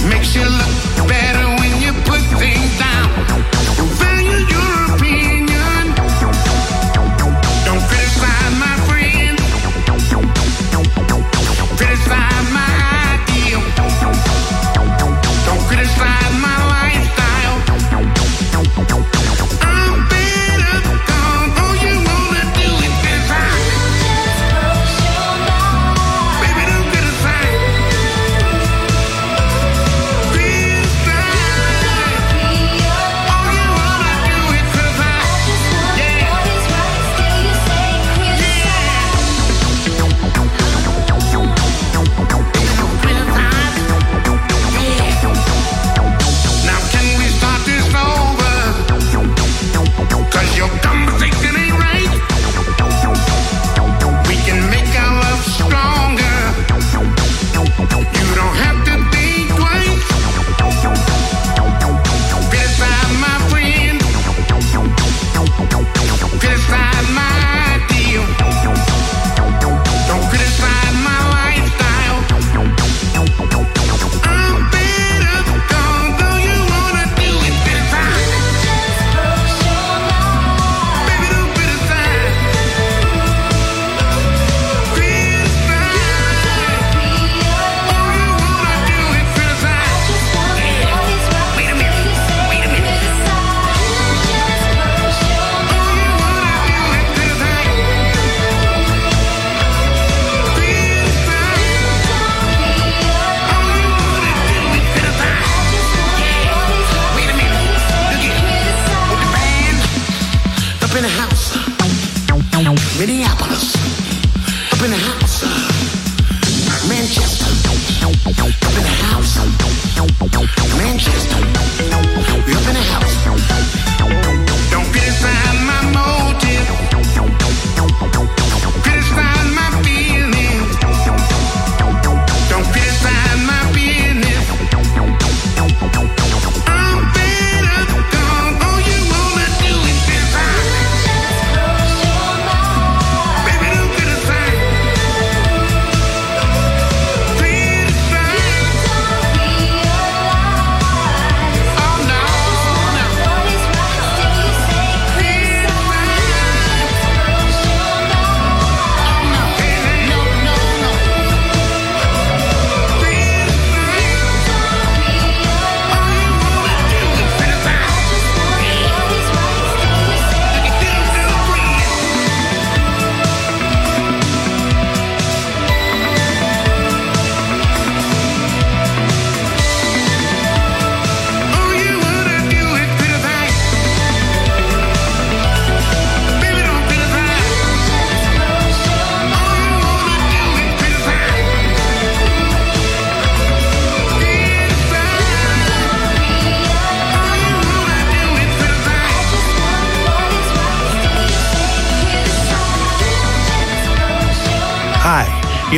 [0.09, 0.94] Makes you look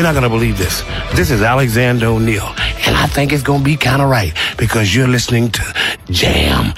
[0.07, 0.85] not gonna believe this.
[1.16, 2.47] This is Alexander O'Neill,
[2.87, 5.74] and I think it's gonna be kind of right because you're listening to
[6.11, 6.74] Jam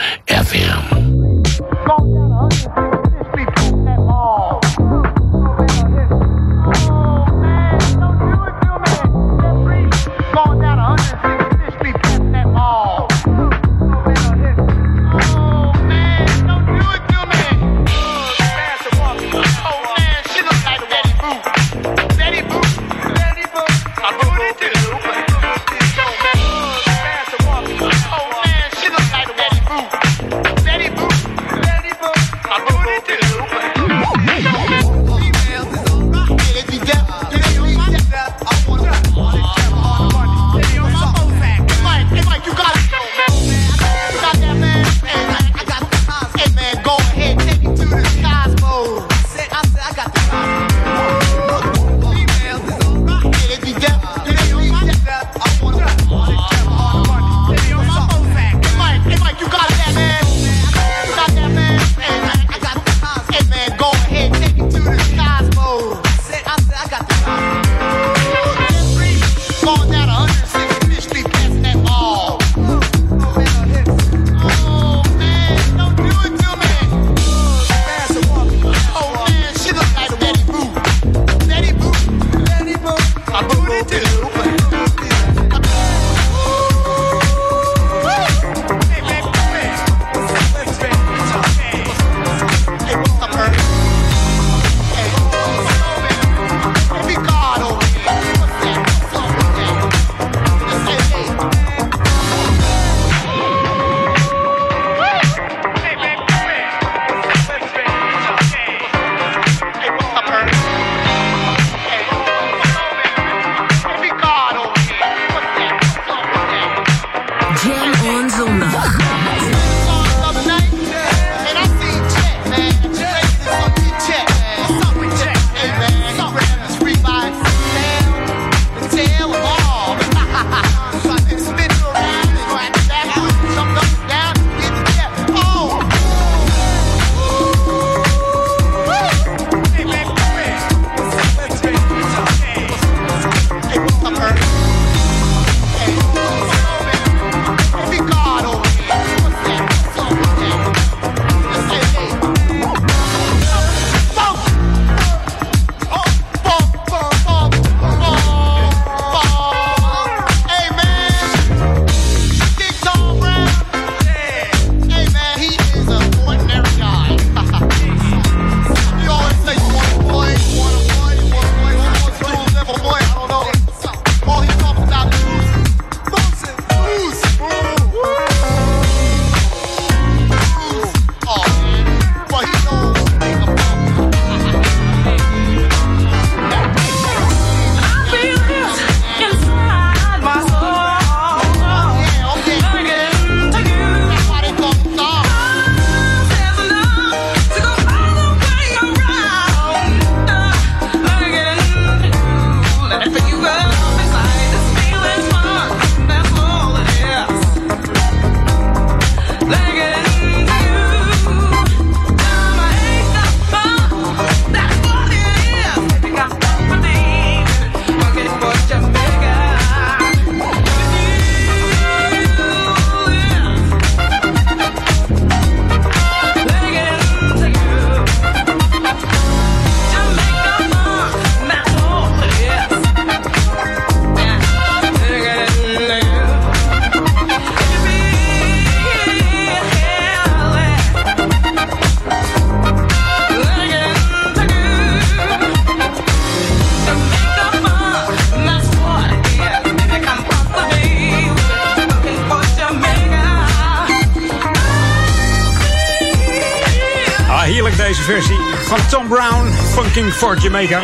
[260.19, 260.81] for Jamaica.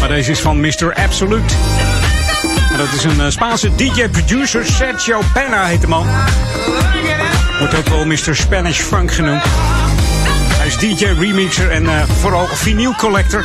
[0.00, 0.94] Maar deze is van Mr.
[0.94, 1.54] Absolute.
[2.72, 6.06] En dat is een eh, Spaanse DJ-producer, Sergio Pena heet de man.
[7.58, 8.36] Wordt ook wel Mr.
[8.36, 9.42] Spanish Funk genoemd.
[10.48, 13.44] Hij is DJ, remixer en eh, vooral vinyl collector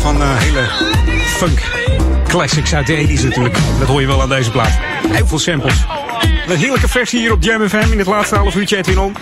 [0.00, 0.68] van eh, hele
[1.26, 1.60] funk
[2.28, 3.56] classics uit de 80s natuurlijk.
[3.78, 4.78] Dat hoor je wel aan deze plaat.
[5.08, 5.74] Heel veel samples.
[6.48, 9.16] Een heerlijke versie hier op Jam in het laatste half uurtje Edwin On.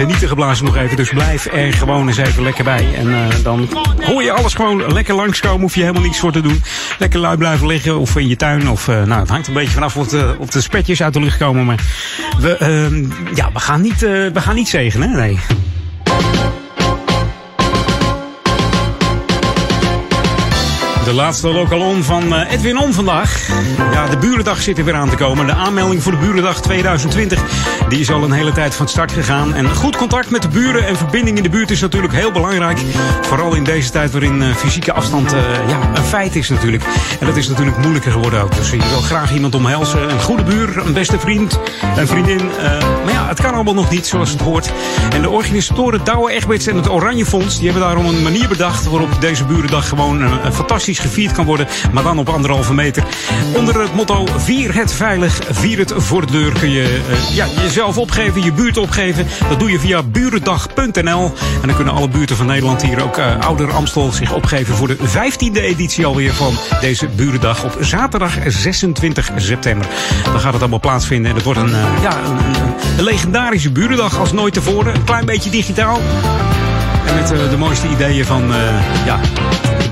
[0.00, 2.94] Genieten geblazen nog even, dus blijf er gewoon eens even lekker bij.
[2.94, 3.68] En eh, dan
[4.00, 6.62] hoor je alles gewoon lekker langskomen, hoef je helemaal niets voor te doen.
[6.98, 8.70] Lekker lui blijven liggen of in je tuin.
[8.70, 11.20] Of, eh, nou, het hangt een beetje vanaf of de, of de spetjes uit de
[11.20, 11.64] lucht komen.
[11.64, 11.80] Maar
[12.38, 13.04] we, ehm,
[13.34, 15.10] ja, we gaan niet, eh, we gaan niet zegenen?
[15.10, 15.38] Nee.
[21.10, 23.48] De laatste lokalon van eh, Edwin On vandaag.
[23.92, 25.46] Ja, de Burendag zit er weer aan te komen.
[25.46, 27.42] De aanmelding voor de Burendag 2020
[27.90, 29.54] die is al een hele tijd van start gegaan.
[29.54, 32.78] En goed contact met de buren en verbinding in de buurt is natuurlijk heel belangrijk.
[33.22, 36.84] Vooral in deze tijd waarin eh, fysieke afstand eh, ja, een feit is natuurlijk.
[37.20, 38.56] En dat is natuurlijk moeilijker geworden ook.
[38.56, 40.10] Dus je wil graag iemand omhelzen.
[40.10, 41.58] Een goede buur, een beste vriend,
[41.96, 42.50] een vriendin.
[42.58, 44.72] eh, ja, het kan allemaal nog niet zoals het hoort.
[45.12, 47.58] En de organisatoren Douwe Egberts en het Oranje Fonds...
[47.58, 48.84] die hebben daarom een manier bedacht...
[48.90, 51.68] waarop deze Burendag gewoon eh, fantastisch gevierd kan worden.
[51.92, 53.04] Maar dan op anderhalve meter.
[53.54, 56.52] Onder het motto Vier het veilig, vier het voor de deur...
[56.52, 59.26] kun je eh, ja, jezelf opgeven, je buurt opgeven.
[59.48, 61.32] Dat doe je via burendag.nl.
[61.60, 64.74] En dan kunnen alle buurten van Nederland hier ook uh, Ouder Amstel zich opgeven...
[64.74, 69.86] voor de 15e editie alweer van deze Burendag op zaterdag 26 september.
[70.24, 74.18] Dan gaat het allemaal plaatsvinden en het wordt een, eh, ja, een, een legendarische Burendag
[74.18, 74.94] als nooit tevoren.
[74.94, 76.00] Een klein beetje digitaal.
[77.06, 79.20] En met eh, de mooiste ideeën van eh, ja,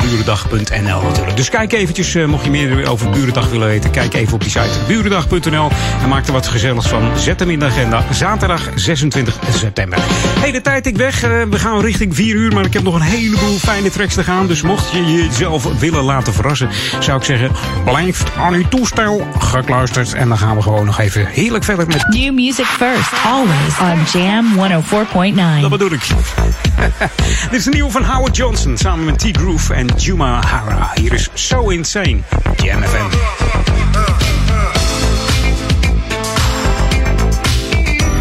[0.08, 1.36] burendag.nl natuurlijk.
[1.36, 4.50] Dus kijk eventjes, eh, mocht je meer over Burendag willen weten, kijk even op die
[4.50, 5.70] site burendag.nl
[6.02, 7.18] en maak er wat gezelligs van.
[7.18, 8.04] Zet hem in de agenda.
[8.12, 9.98] Zaterdag 26 september.
[10.38, 11.22] Hey, de tijd ik weg.
[11.22, 14.24] Eh, we gaan richting 4 uur, maar ik heb nog een heleboel fijne tracks te
[14.24, 14.46] gaan.
[14.46, 16.68] Dus mocht je jezelf willen laten verrassen,
[17.00, 17.50] zou ik zeggen,
[17.84, 20.12] blijf aan uw toestel gekluisterd.
[20.12, 24.20] En dan gaan we gewoon nog even heerlijk verder met New music first, always on
[24.20, 25.60] Jam 104.9.
[25.60, 26.06] Dat bedoel ik.
[27.50, 30.90] Dit is een nieuwe van Howard Johnson samen met T-Groove en Juma Hara.
[30.94, 32.20] Hier is So Insane.
[32.62, 32.82] Jam.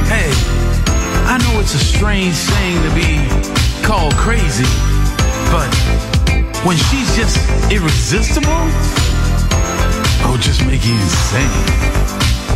[0.08, 0.30] Hey,
[1.28, 3.20] I know it's a strange thing to be
[3.82, 4.68] called crazy,
[5.52, 5.74] but
[6.64, 7.38] when she's just
[7.72, 8.68] irresistible,
[10.24, 12.47] oh, just make you insane.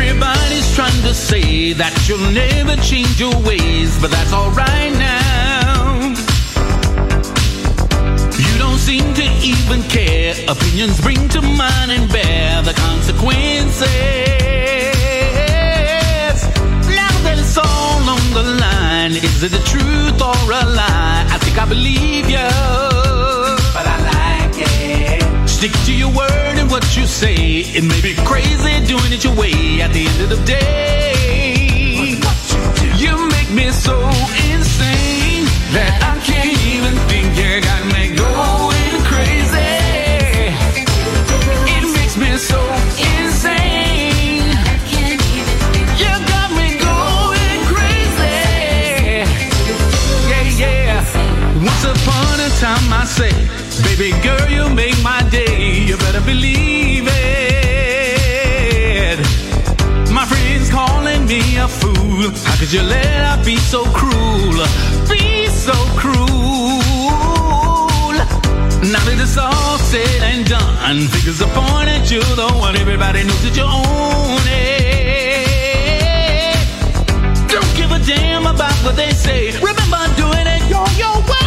[0.00, 6.14] Everybody's trying to say that you'll never change your ways, but that's alright now.
[8.38, 10.34] You don't seem to even care.
[10.46, 13.88] Opinions bring to mind and bear the consequences.
[16.94, 21.26] Now that it's all on the line, is it the truth or a lie?
[21.28, 22.46] I think I believe you,
[25.58, 27.34] Stick to your word and what you say.
[27.34, 32.14] It may be crazy doing it your way at the end of the day.
[32.94, 33.98] You make me so
[34.54, 37.34] insane that I can't even think.
[37.34, 39.74] You got me going crazy.
[41.74, 42.62] It makes me so
[43.18, 44.54] insane.
[45.98, 49.26] You got me going crazy.
[50.30, 51.02] Yeah, yeah.
[51.58, 53.34] Once upon a time I said,
[53.82, 55.84] baby girl, you make my day.
[55.88, 57.18] You better believe it.
[60.12, 62.30] My friends calling me a fool.
[62.44, 64.66] How could you let her be so cruel?
[65.08, 66.18] Be so cruel.
[68.92, 73.42] Now that it's all said and done, figures are pointed, you're the one everybody knows
[73.42, 74.88] that you own it.
[77.52, 79.50] Don't give a damn about what they say.
[79.60, 81.37] Remember doing it your, your way.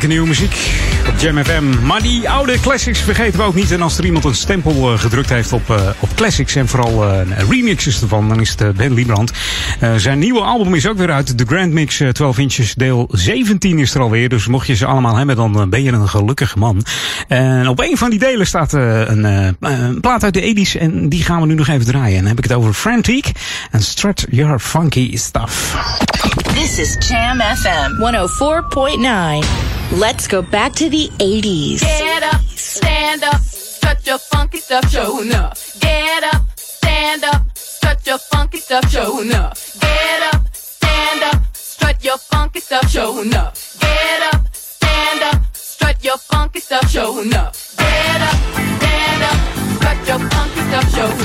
[0.00, 1.86] heerlijke nieuwe muziek op Jam FM.
[1.86, 3.70] Maar die oude classics vergeten we ook niet.
[3.70, 7.04] En als er iemand een stempel eh, gedrukt heeft op, eh, op classics en vooral
[7.04, 9.32] eh, remixes ervan, dan is het Ben Liebrand.
[9.96, 11.38] Zijn nieuwe album is ook weer uit.
[11.38, 14.28] De Grand Mix 12 inches, deel 17 is er alweer.
[14.28, 16.84] Dus mocht je ze allemaal hebben, dan ben je een gelukkig man.
[17.28, 19.56] En op een van die delen staat een,
[20.00, 20.76] plaat uit de 80's.
[20.76, 22.14] En die gaan we nu nog even draaien.
[22.14, 23.32] En dan heb ik het over Frantic
[23.70, 25.76] en Strut Your Funky Stuff.
[26.54, 29.98] This is Jam FM 104.9.
[29.98, 31.80] Let's go back to the 80s.
[31.80, 33.40] Get up, stand up,
[33.80, 35.56] touch your funky stuff, show up.
[35.80, 37.42] Get up, stand up,
[37.80, 39.56] touch your funky stuff, show up.
[39.80, 43.54] Get up, stand up, strut your funky stuff, show up.
[43.80, 47.54] Get up, stand up, strut your funky stuff, show up.
[47.78, 51.18] Get up, stand up, strut your funky stuff, show up.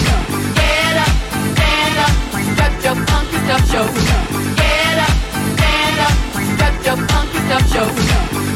[0.55, 1.09] Get up,
[1.55, 2.11] stand up,
[2.55, 4.54] strut your funky stuff, show up.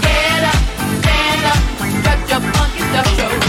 [0.01, 0.55] Get up,
[1.01, 1.59] stand up,
[2.03, 3.48] got your funky stuff show.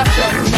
[0.00, 0.49] after.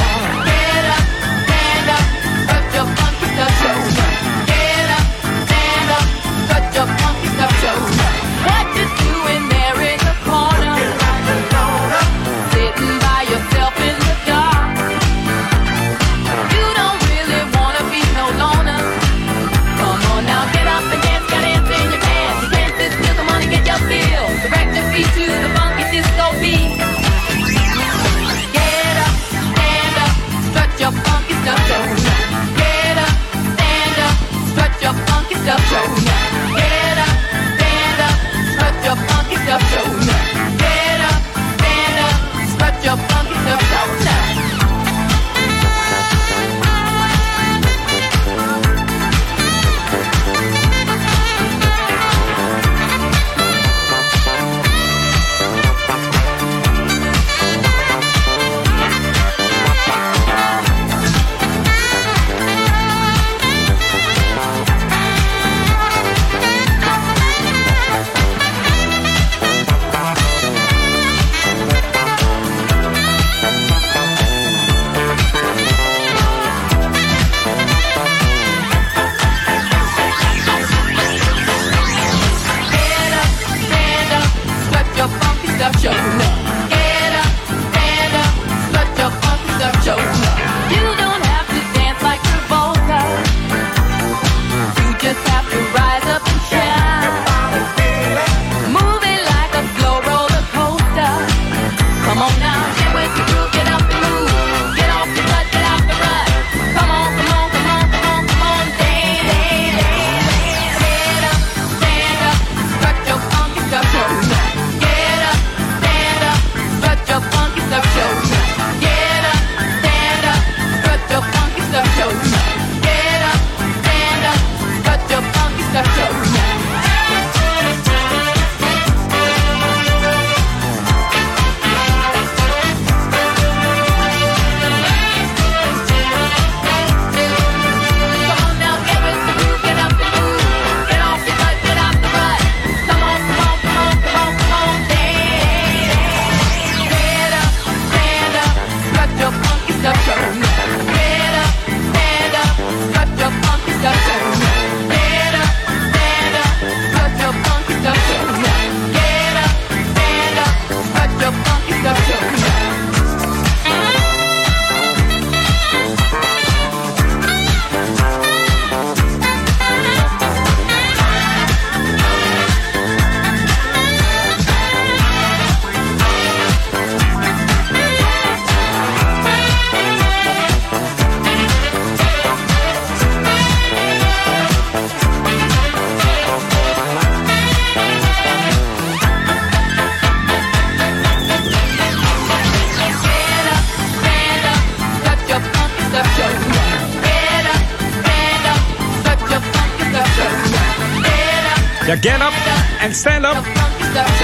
[202.02, 202.32] Get up
[202.80, 203.36] and stand up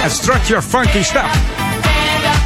[0.02, 1.38] and strut your funky stuff.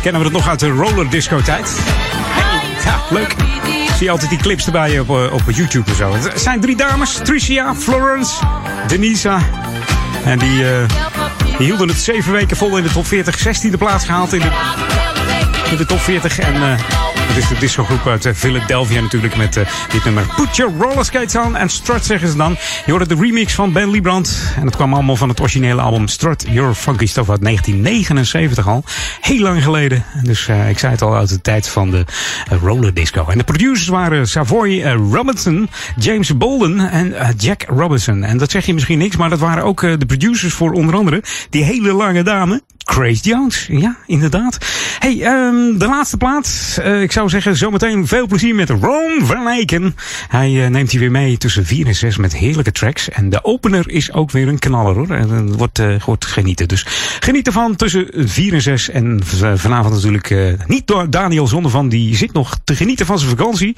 [0.02, 1.78] Kennen we dat nog uit de roller disco tijd?
[1.78, 3.34] Hey, ja, leuk.
[3.96, 6.14] Zie je altijd die clips erbij op, eh, op YouTube en zo.
[6.14, 8.32] Het zijn drie dames, Tricia, Florence,
[8.86, 9.40] Denisa.
[10.24, 10.88] En die, eh,
[11.58, 13.38] die hielden het zeven weken vol in de top 40.
[13.38, 14.50] 16e plaats gehaald in de,
[15.70, 16.38] in de top 40.
[16.38, 16.54] En...
[16.54, 20.26] Eh, het is de discogroep uit eh, Philadelphia natuurlijk met eh, dit nummer.
[20.36, 22.56] Put your roller skates on en strut zeggen ze dan.
[22.84, 24.52] Je hoorde de remix van Ben Liebrand.
[24.56, 28.84] En dat kwam allemaal van het originele album Strut Your Funky Stuff uit 1979 al.
[29.20, 30.04] Heel lang geleden.
[30.22, 32.04] Dus eh, ik zei het al uit de tijd van de
[32.60, 33.26] roller disco.
[33.28, 34.82] En de producers waren Savoy
[35.12, 38.24] Robinson, James Bolden en Jack Robinson.
[38.24, 41.22] En dat zeg je misschien niks, maar dat waren ook de producers voor onder andere
[41.50, 42.62] die hele lange dame.
[42.84, 44.58] Grace Jones, ja, inderdaad.
[44.98, 46.78] Hey, ehm, de laatste plaat.
[46.82, 49.96] Eh, ik zou zeggen, zometeen veel plezier met Ron Van Eyken.
[50.28, 53.08] Hij eh, neemt hier weer mee tussen 4 en 6 met heerlijke tracks.
[53.08, 55.10] En de opener is ook weer een knaller hoor.
[55.10, 56.68] En wordt, eh, wordt genieten.
[56.68, 56.86] Dus
[57.20, 58.90] geniet ervan tussen 4 en 6.
[58.90, 59.20] En
[59.54, 61.88] vanavond natuurlijk niet door Daniel Zondervan.
[61.88, 63.76] Die zit nog te genieten van zijn vakantie.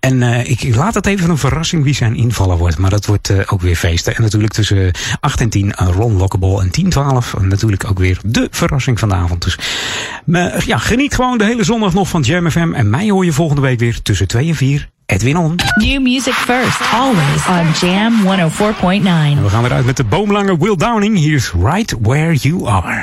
[0.00, 2.78] En ik laat het even een verrassing wie zijn invaller wordt.
[2.78, 4.16] Maar dat wordt ook weer feesten.
[4.16, 7.34] En natuurlijk tussen 8 en 10 eh, Ron Lockable en 10, 12.
[7.34, 9.44] En natuurlijk ook weer de verrassing van de avond.
[9.44, 9.58] Dus
[10.24, 12.72] maar, ja, geniet gewoon de hele zondag nog van Jam FM.
[12.72, 14.88] En mij hoor je volgende week weer tussen 2 en 4.
[15.06, 15.54] Edwin On.
[15.74, 19.06] New music first, always on Jam 104.9.
[19.06, 21.16] En we gaan eruit met de boomlange Will Downing.
[21.16, 23.00] Hier is Right Where You Are.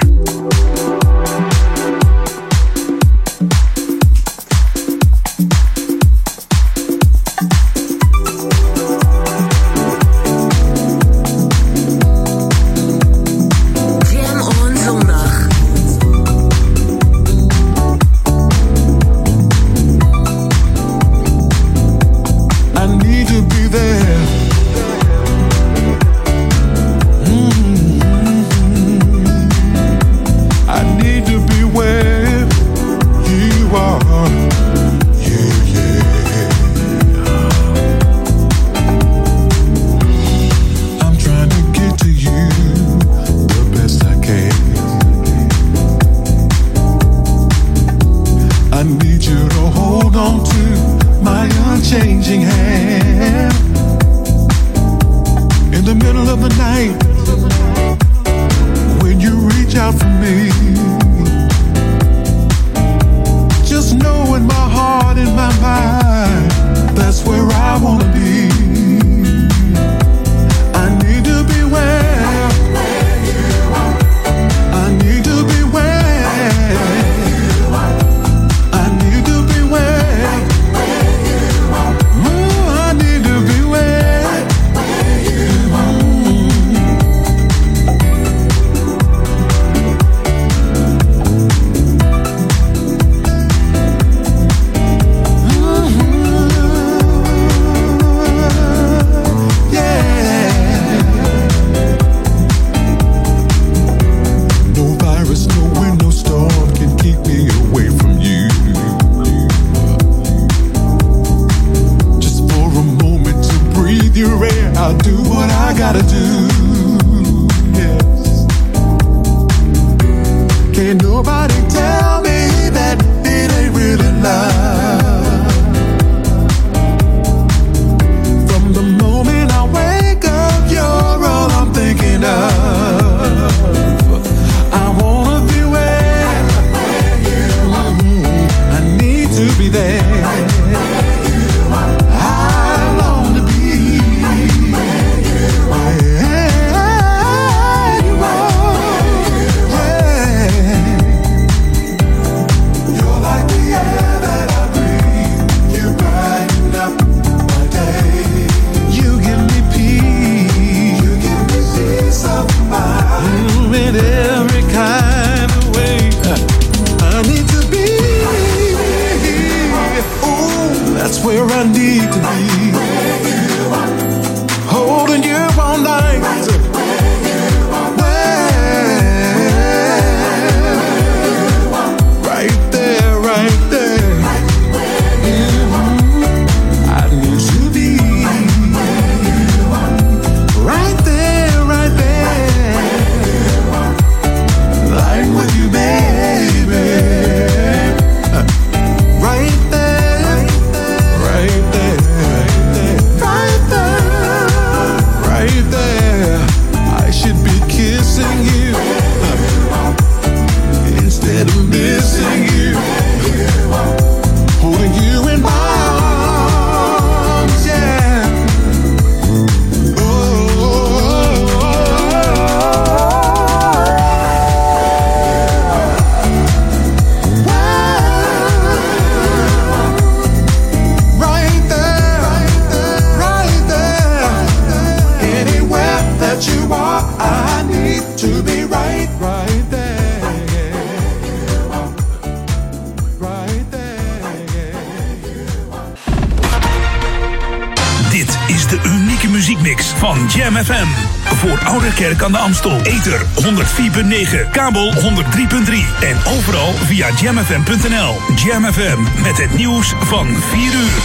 [254.76, 258.36] Kabel 103.3 en overal via jamfm.nl.
[258.46, 261.02] Jam FM met het nieuws van 4 uur.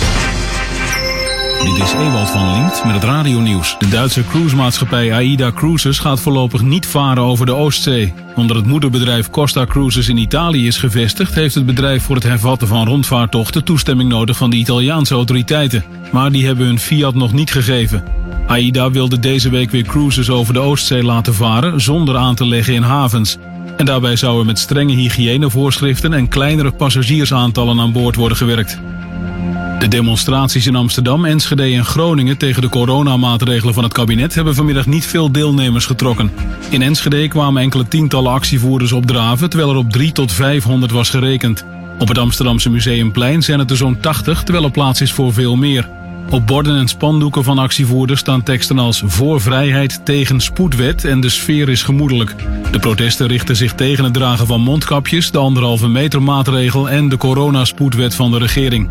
[1.65, 3.77] Dit is Ewald van Liemt met het radionieuws.
[3.79, 8.13] De Duitse cruisemaatschappij AIDA Cruises gaat voorlopig niet varen over de Oostzee.
[8.37, 11.35] Omdat het moederbedrijf Costa Cruises in Italië is gevestigd...
[11.35, 15.85] heeft het bedrijf voor het hervatten van rondvaarttochten toestemming nodig van de Italiaanse autoriteiten.
[16.13, 18.05] Maar die hebben hun fiat nog niet gegeven.
[18.47, 22.75] AIDA wilde deze week weer cruises over de Oostzee laten varen zonder aan te leggen
[22.75, 23.39] in havens.
[23.81, 28.78] En daarbij zou er met strenge hygiënevoorschriften en kleinere passagiersaantallen aan boord worden gewerkt.
[29.78, 34.86] De demonstraties in Amsterdam, Enschede en Groningen tegen de coronamaatregelen van het kabinet hebben vanmiddag
[34.86, 36.31] niet veel deelnemers getrokken.
[36.70, 41.65] In Enschede kwamen enkele tientallen actievoerders opdraven, terwijl er op 3 tot 500 was gerekend.
[41.98, 45.57] Op het Amsterdamse Museumplein zijn het er zo'n 80, terwijl er plaats is voor veel
[45.57, 45.89] meer.
[46.31, 51.28] Op borden en spandoeken van actievoerders staan teksten als voor vrijheid tegen spoedwet en de
[51.28, 52.35] sfeer is gemoedelijk.
[52.71, 57.17] De protesten richten zich tegen het dragen van mondkapjes, de anderhalve meter maatregel en de
[57.17, 58.89] coronaspoedwet van de regering.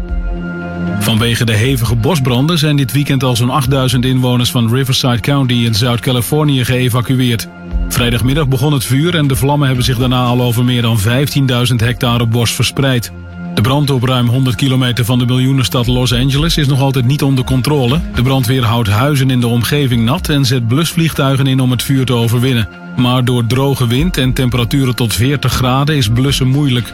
[0.99, 5.75] Vanwege de hevige bosbranden zijn dit weekend al zo'n 8000 inwoners van Riverside County in
[5.75, 7.47] Zuid-Californië geëvacueerd.
[7.89, 11.75] Vrijdagmiddag begon het vuur en de vlammen hebben zich daarna al over meer dan 15.000
[11.75, 13.11] hectare bos verspreid.
[13.59, 17.23] De brand op ruim 100 kilometer van de miljoenenstad Los Angeles is nog altijd niet
[17.23, 18.01] onder controle.
[18.15, 22.05] De brandweer houdt huizen in de omgeving nat en zet blusvliegtuigen in om het vuur
[22.05, 22.67] te overwinnen.
[22.95, 26.93] Maar door droge wind en temperaturen tot 40 graden is blussen moeilijk.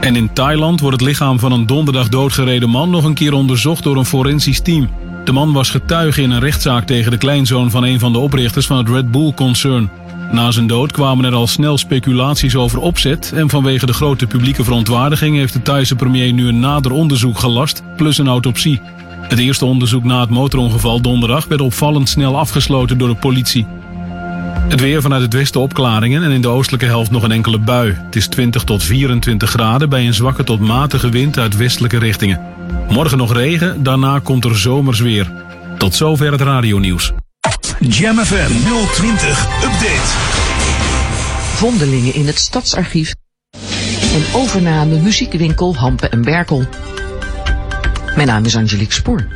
[0.00, 3.82] En in Thailand wordt het lichaam van een donderdag doodgereden man nog een keer onderzocht
[3.82, 4.88] door een forensisch team.
[5.24, 8.66] De man was getuige in een rechtszaak tegen de kleinzoon van een van de oprichters
[8.66, 9.90] van het Red Bull-concern.
[10.32, 14.64] Na zijn dood kwamen er al snel speculaties over opzet en vanwege de grote publieke
[14.64, 18.80] verontwaardiging heeft de Thaise premier nu een nader onderzoek gelast, plus een autopsie.
[19.22, 23.66] Het eerste onderzoek na het motorongeval donderdag werd opvallend snel afgesloten door de politie.
[24.68, 27.96] Het weer vanuit het westen opklaringen en in de oostelijke helft nog een enkele bui.
[28.04, 32.40] Het is 20 tot 24 graden bij een zwakke tot matige wind uit westelijke richtingen.
[32.88, 35.32] Morgen nog regen, daarna komt er zomers weer.
[35.78, 37.12] Tot zover het radionieuws.
[37.88, 38.52] Jam FM
[38.94, 40.08] 020 Update.
[41.54, 43.14] Vondelingen in het Stadsarchief.
[44.14, 46.64] En overname muziekwinkel Hampe en Berkel.
[48.16, 49.26] Mijn naam is Angelique Spoor.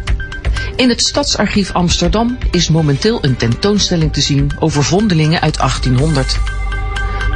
[0.76, 6.38] In het Stadsarchief Amsterdam is momenteel een tentoonstelling te zien over vondelingen uit 1800.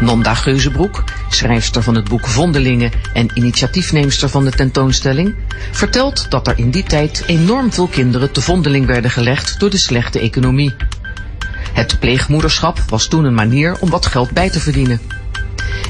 [0.01, 5.35] Nonda Geuzebroek, schrijfster van het boek Vondelingen en initiatiefneemster van de tentoonstelling,
[5.73, 9.77] vertelt dat er in die tijd enorm veel kinderen te vondeling werden gelegd door de
[9.77, 10.75] slechte economie.
[11.79, 15.01] Het pleegmoederschap was toen een manier om wat geld bij te verdienen.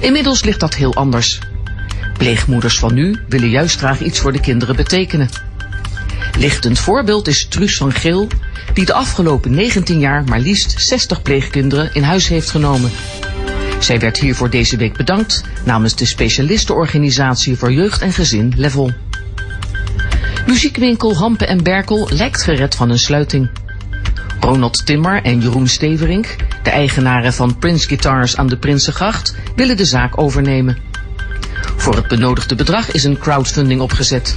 [0.00, 1.38] Inmiddels ligt dat heel anders.
[2.18, 5.28] Pleegmoeders van nu willen juist graag iets voor de kinderen betekenen.
[6.38, 8.28] Lichtend voorbeeld is Truus van Geel,
[8.74, 12.90] die de afgelopen 19 jaar maar liefst 60 pleegkinderen in huis heeft genomen.
[13.78, 18.92] Zij werd hiervoor deze week bedankt namens de specialistenorganisatie voor jeugd en gezin Level.
[20.46, 23.50] Muziekwinkel Hampe en Berkel lijkt gered van een sluiting.
[24.40, 29.84] Ronald Timmer en Jeroen Steverink, de eigenaren van Prince Guitars aan de Prinsengracht, willen de
[29.84, 30.78] zaak overnemen.
[31.76, 34.34] Voor het benodigde bedrag is een crowdfunding opgezet.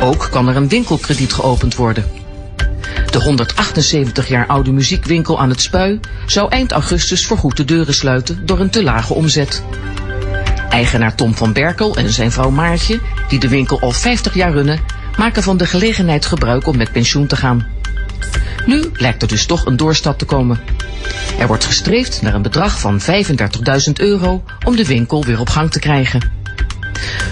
[0.00, 2.04] Ook kan er een winkelkrediet geopend worden.
[3.10, 8.46] De 178 jaar oude muziekwinkel aan het Spui zou eind augustus voorgoed de deuren sluiten
[8.46, 9.62] door een te lage omzet.
[10.68, 14.80] Eigenaar Tom van Berkel en zijn vrouw Maartje, die de winkel al 50 jaar runnen,
[15.16, 17.73] maken van de gelegenheid gebruik om met pensioen te gaan.
[18.66, 20.60] Nu lijkt er dus toch een doorstap te komen.
[21.38, 25.70] Er wordt gestreefd naar een bedrag van 35.000 euro om de winkel weer op gang
[25.70, 26.30] te krijgen.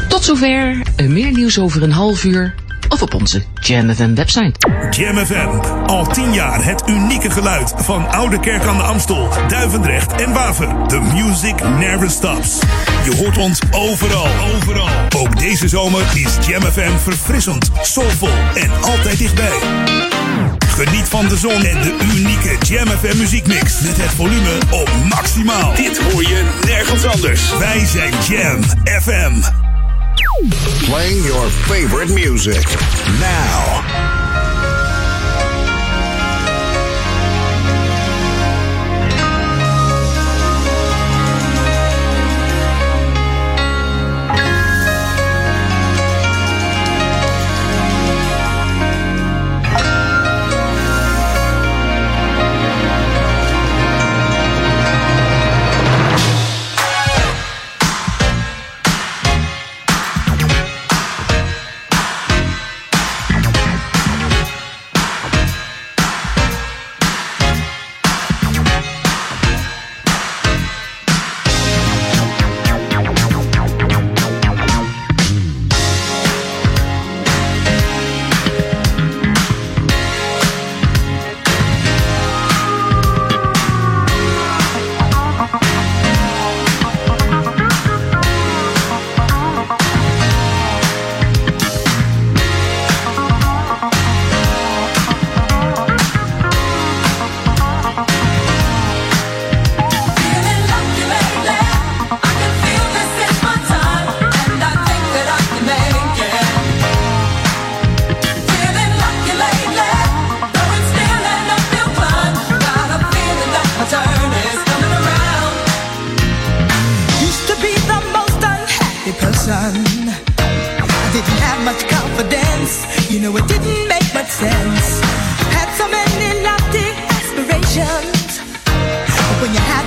[0.08, 2.54] Tot zover, Eh, meer nieuws over een half uur
[2.88, 4.52] of op onze Jam FM website.
[4.90, 5.48] Jam FM,
[5.86, 10.86] al 10 jaar het unieke geluid van Oude Kerk aan de Amstel, Duivendrecht en Waver.
[10.86, 12.58] The music never stops.
[13.04, 14.88] Je hoort ons overal, overal.
[15.16, 19.58] Ook deze zomer is Jam FM verfrissend, soulvol en altijd dichtbij.
[20.72, 25.74] Geniet van de zon en de unieke Jam FM muziekmix met het volume op maximaal.
[25.74, 27.58] Dit hoor je nergens anders.
[27.58, 28.62] Wij zijn Jam
[29.02, 29.32] FM.
[30.84, 32.66] Playing your favorite music
[33.20, 33.82] now.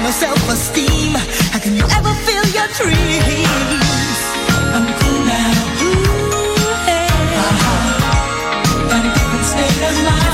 [0.05, 1.13] no self-esteem.
[1.51, 4.19] How can you ever feel your dreams?
[4.75, 5.51] I'm cool now.
[5.81, 7.07] Ooh, hey.
[7.41, 8.89] Uh-huh.
[8.89, 10.24] Got a different state of mind.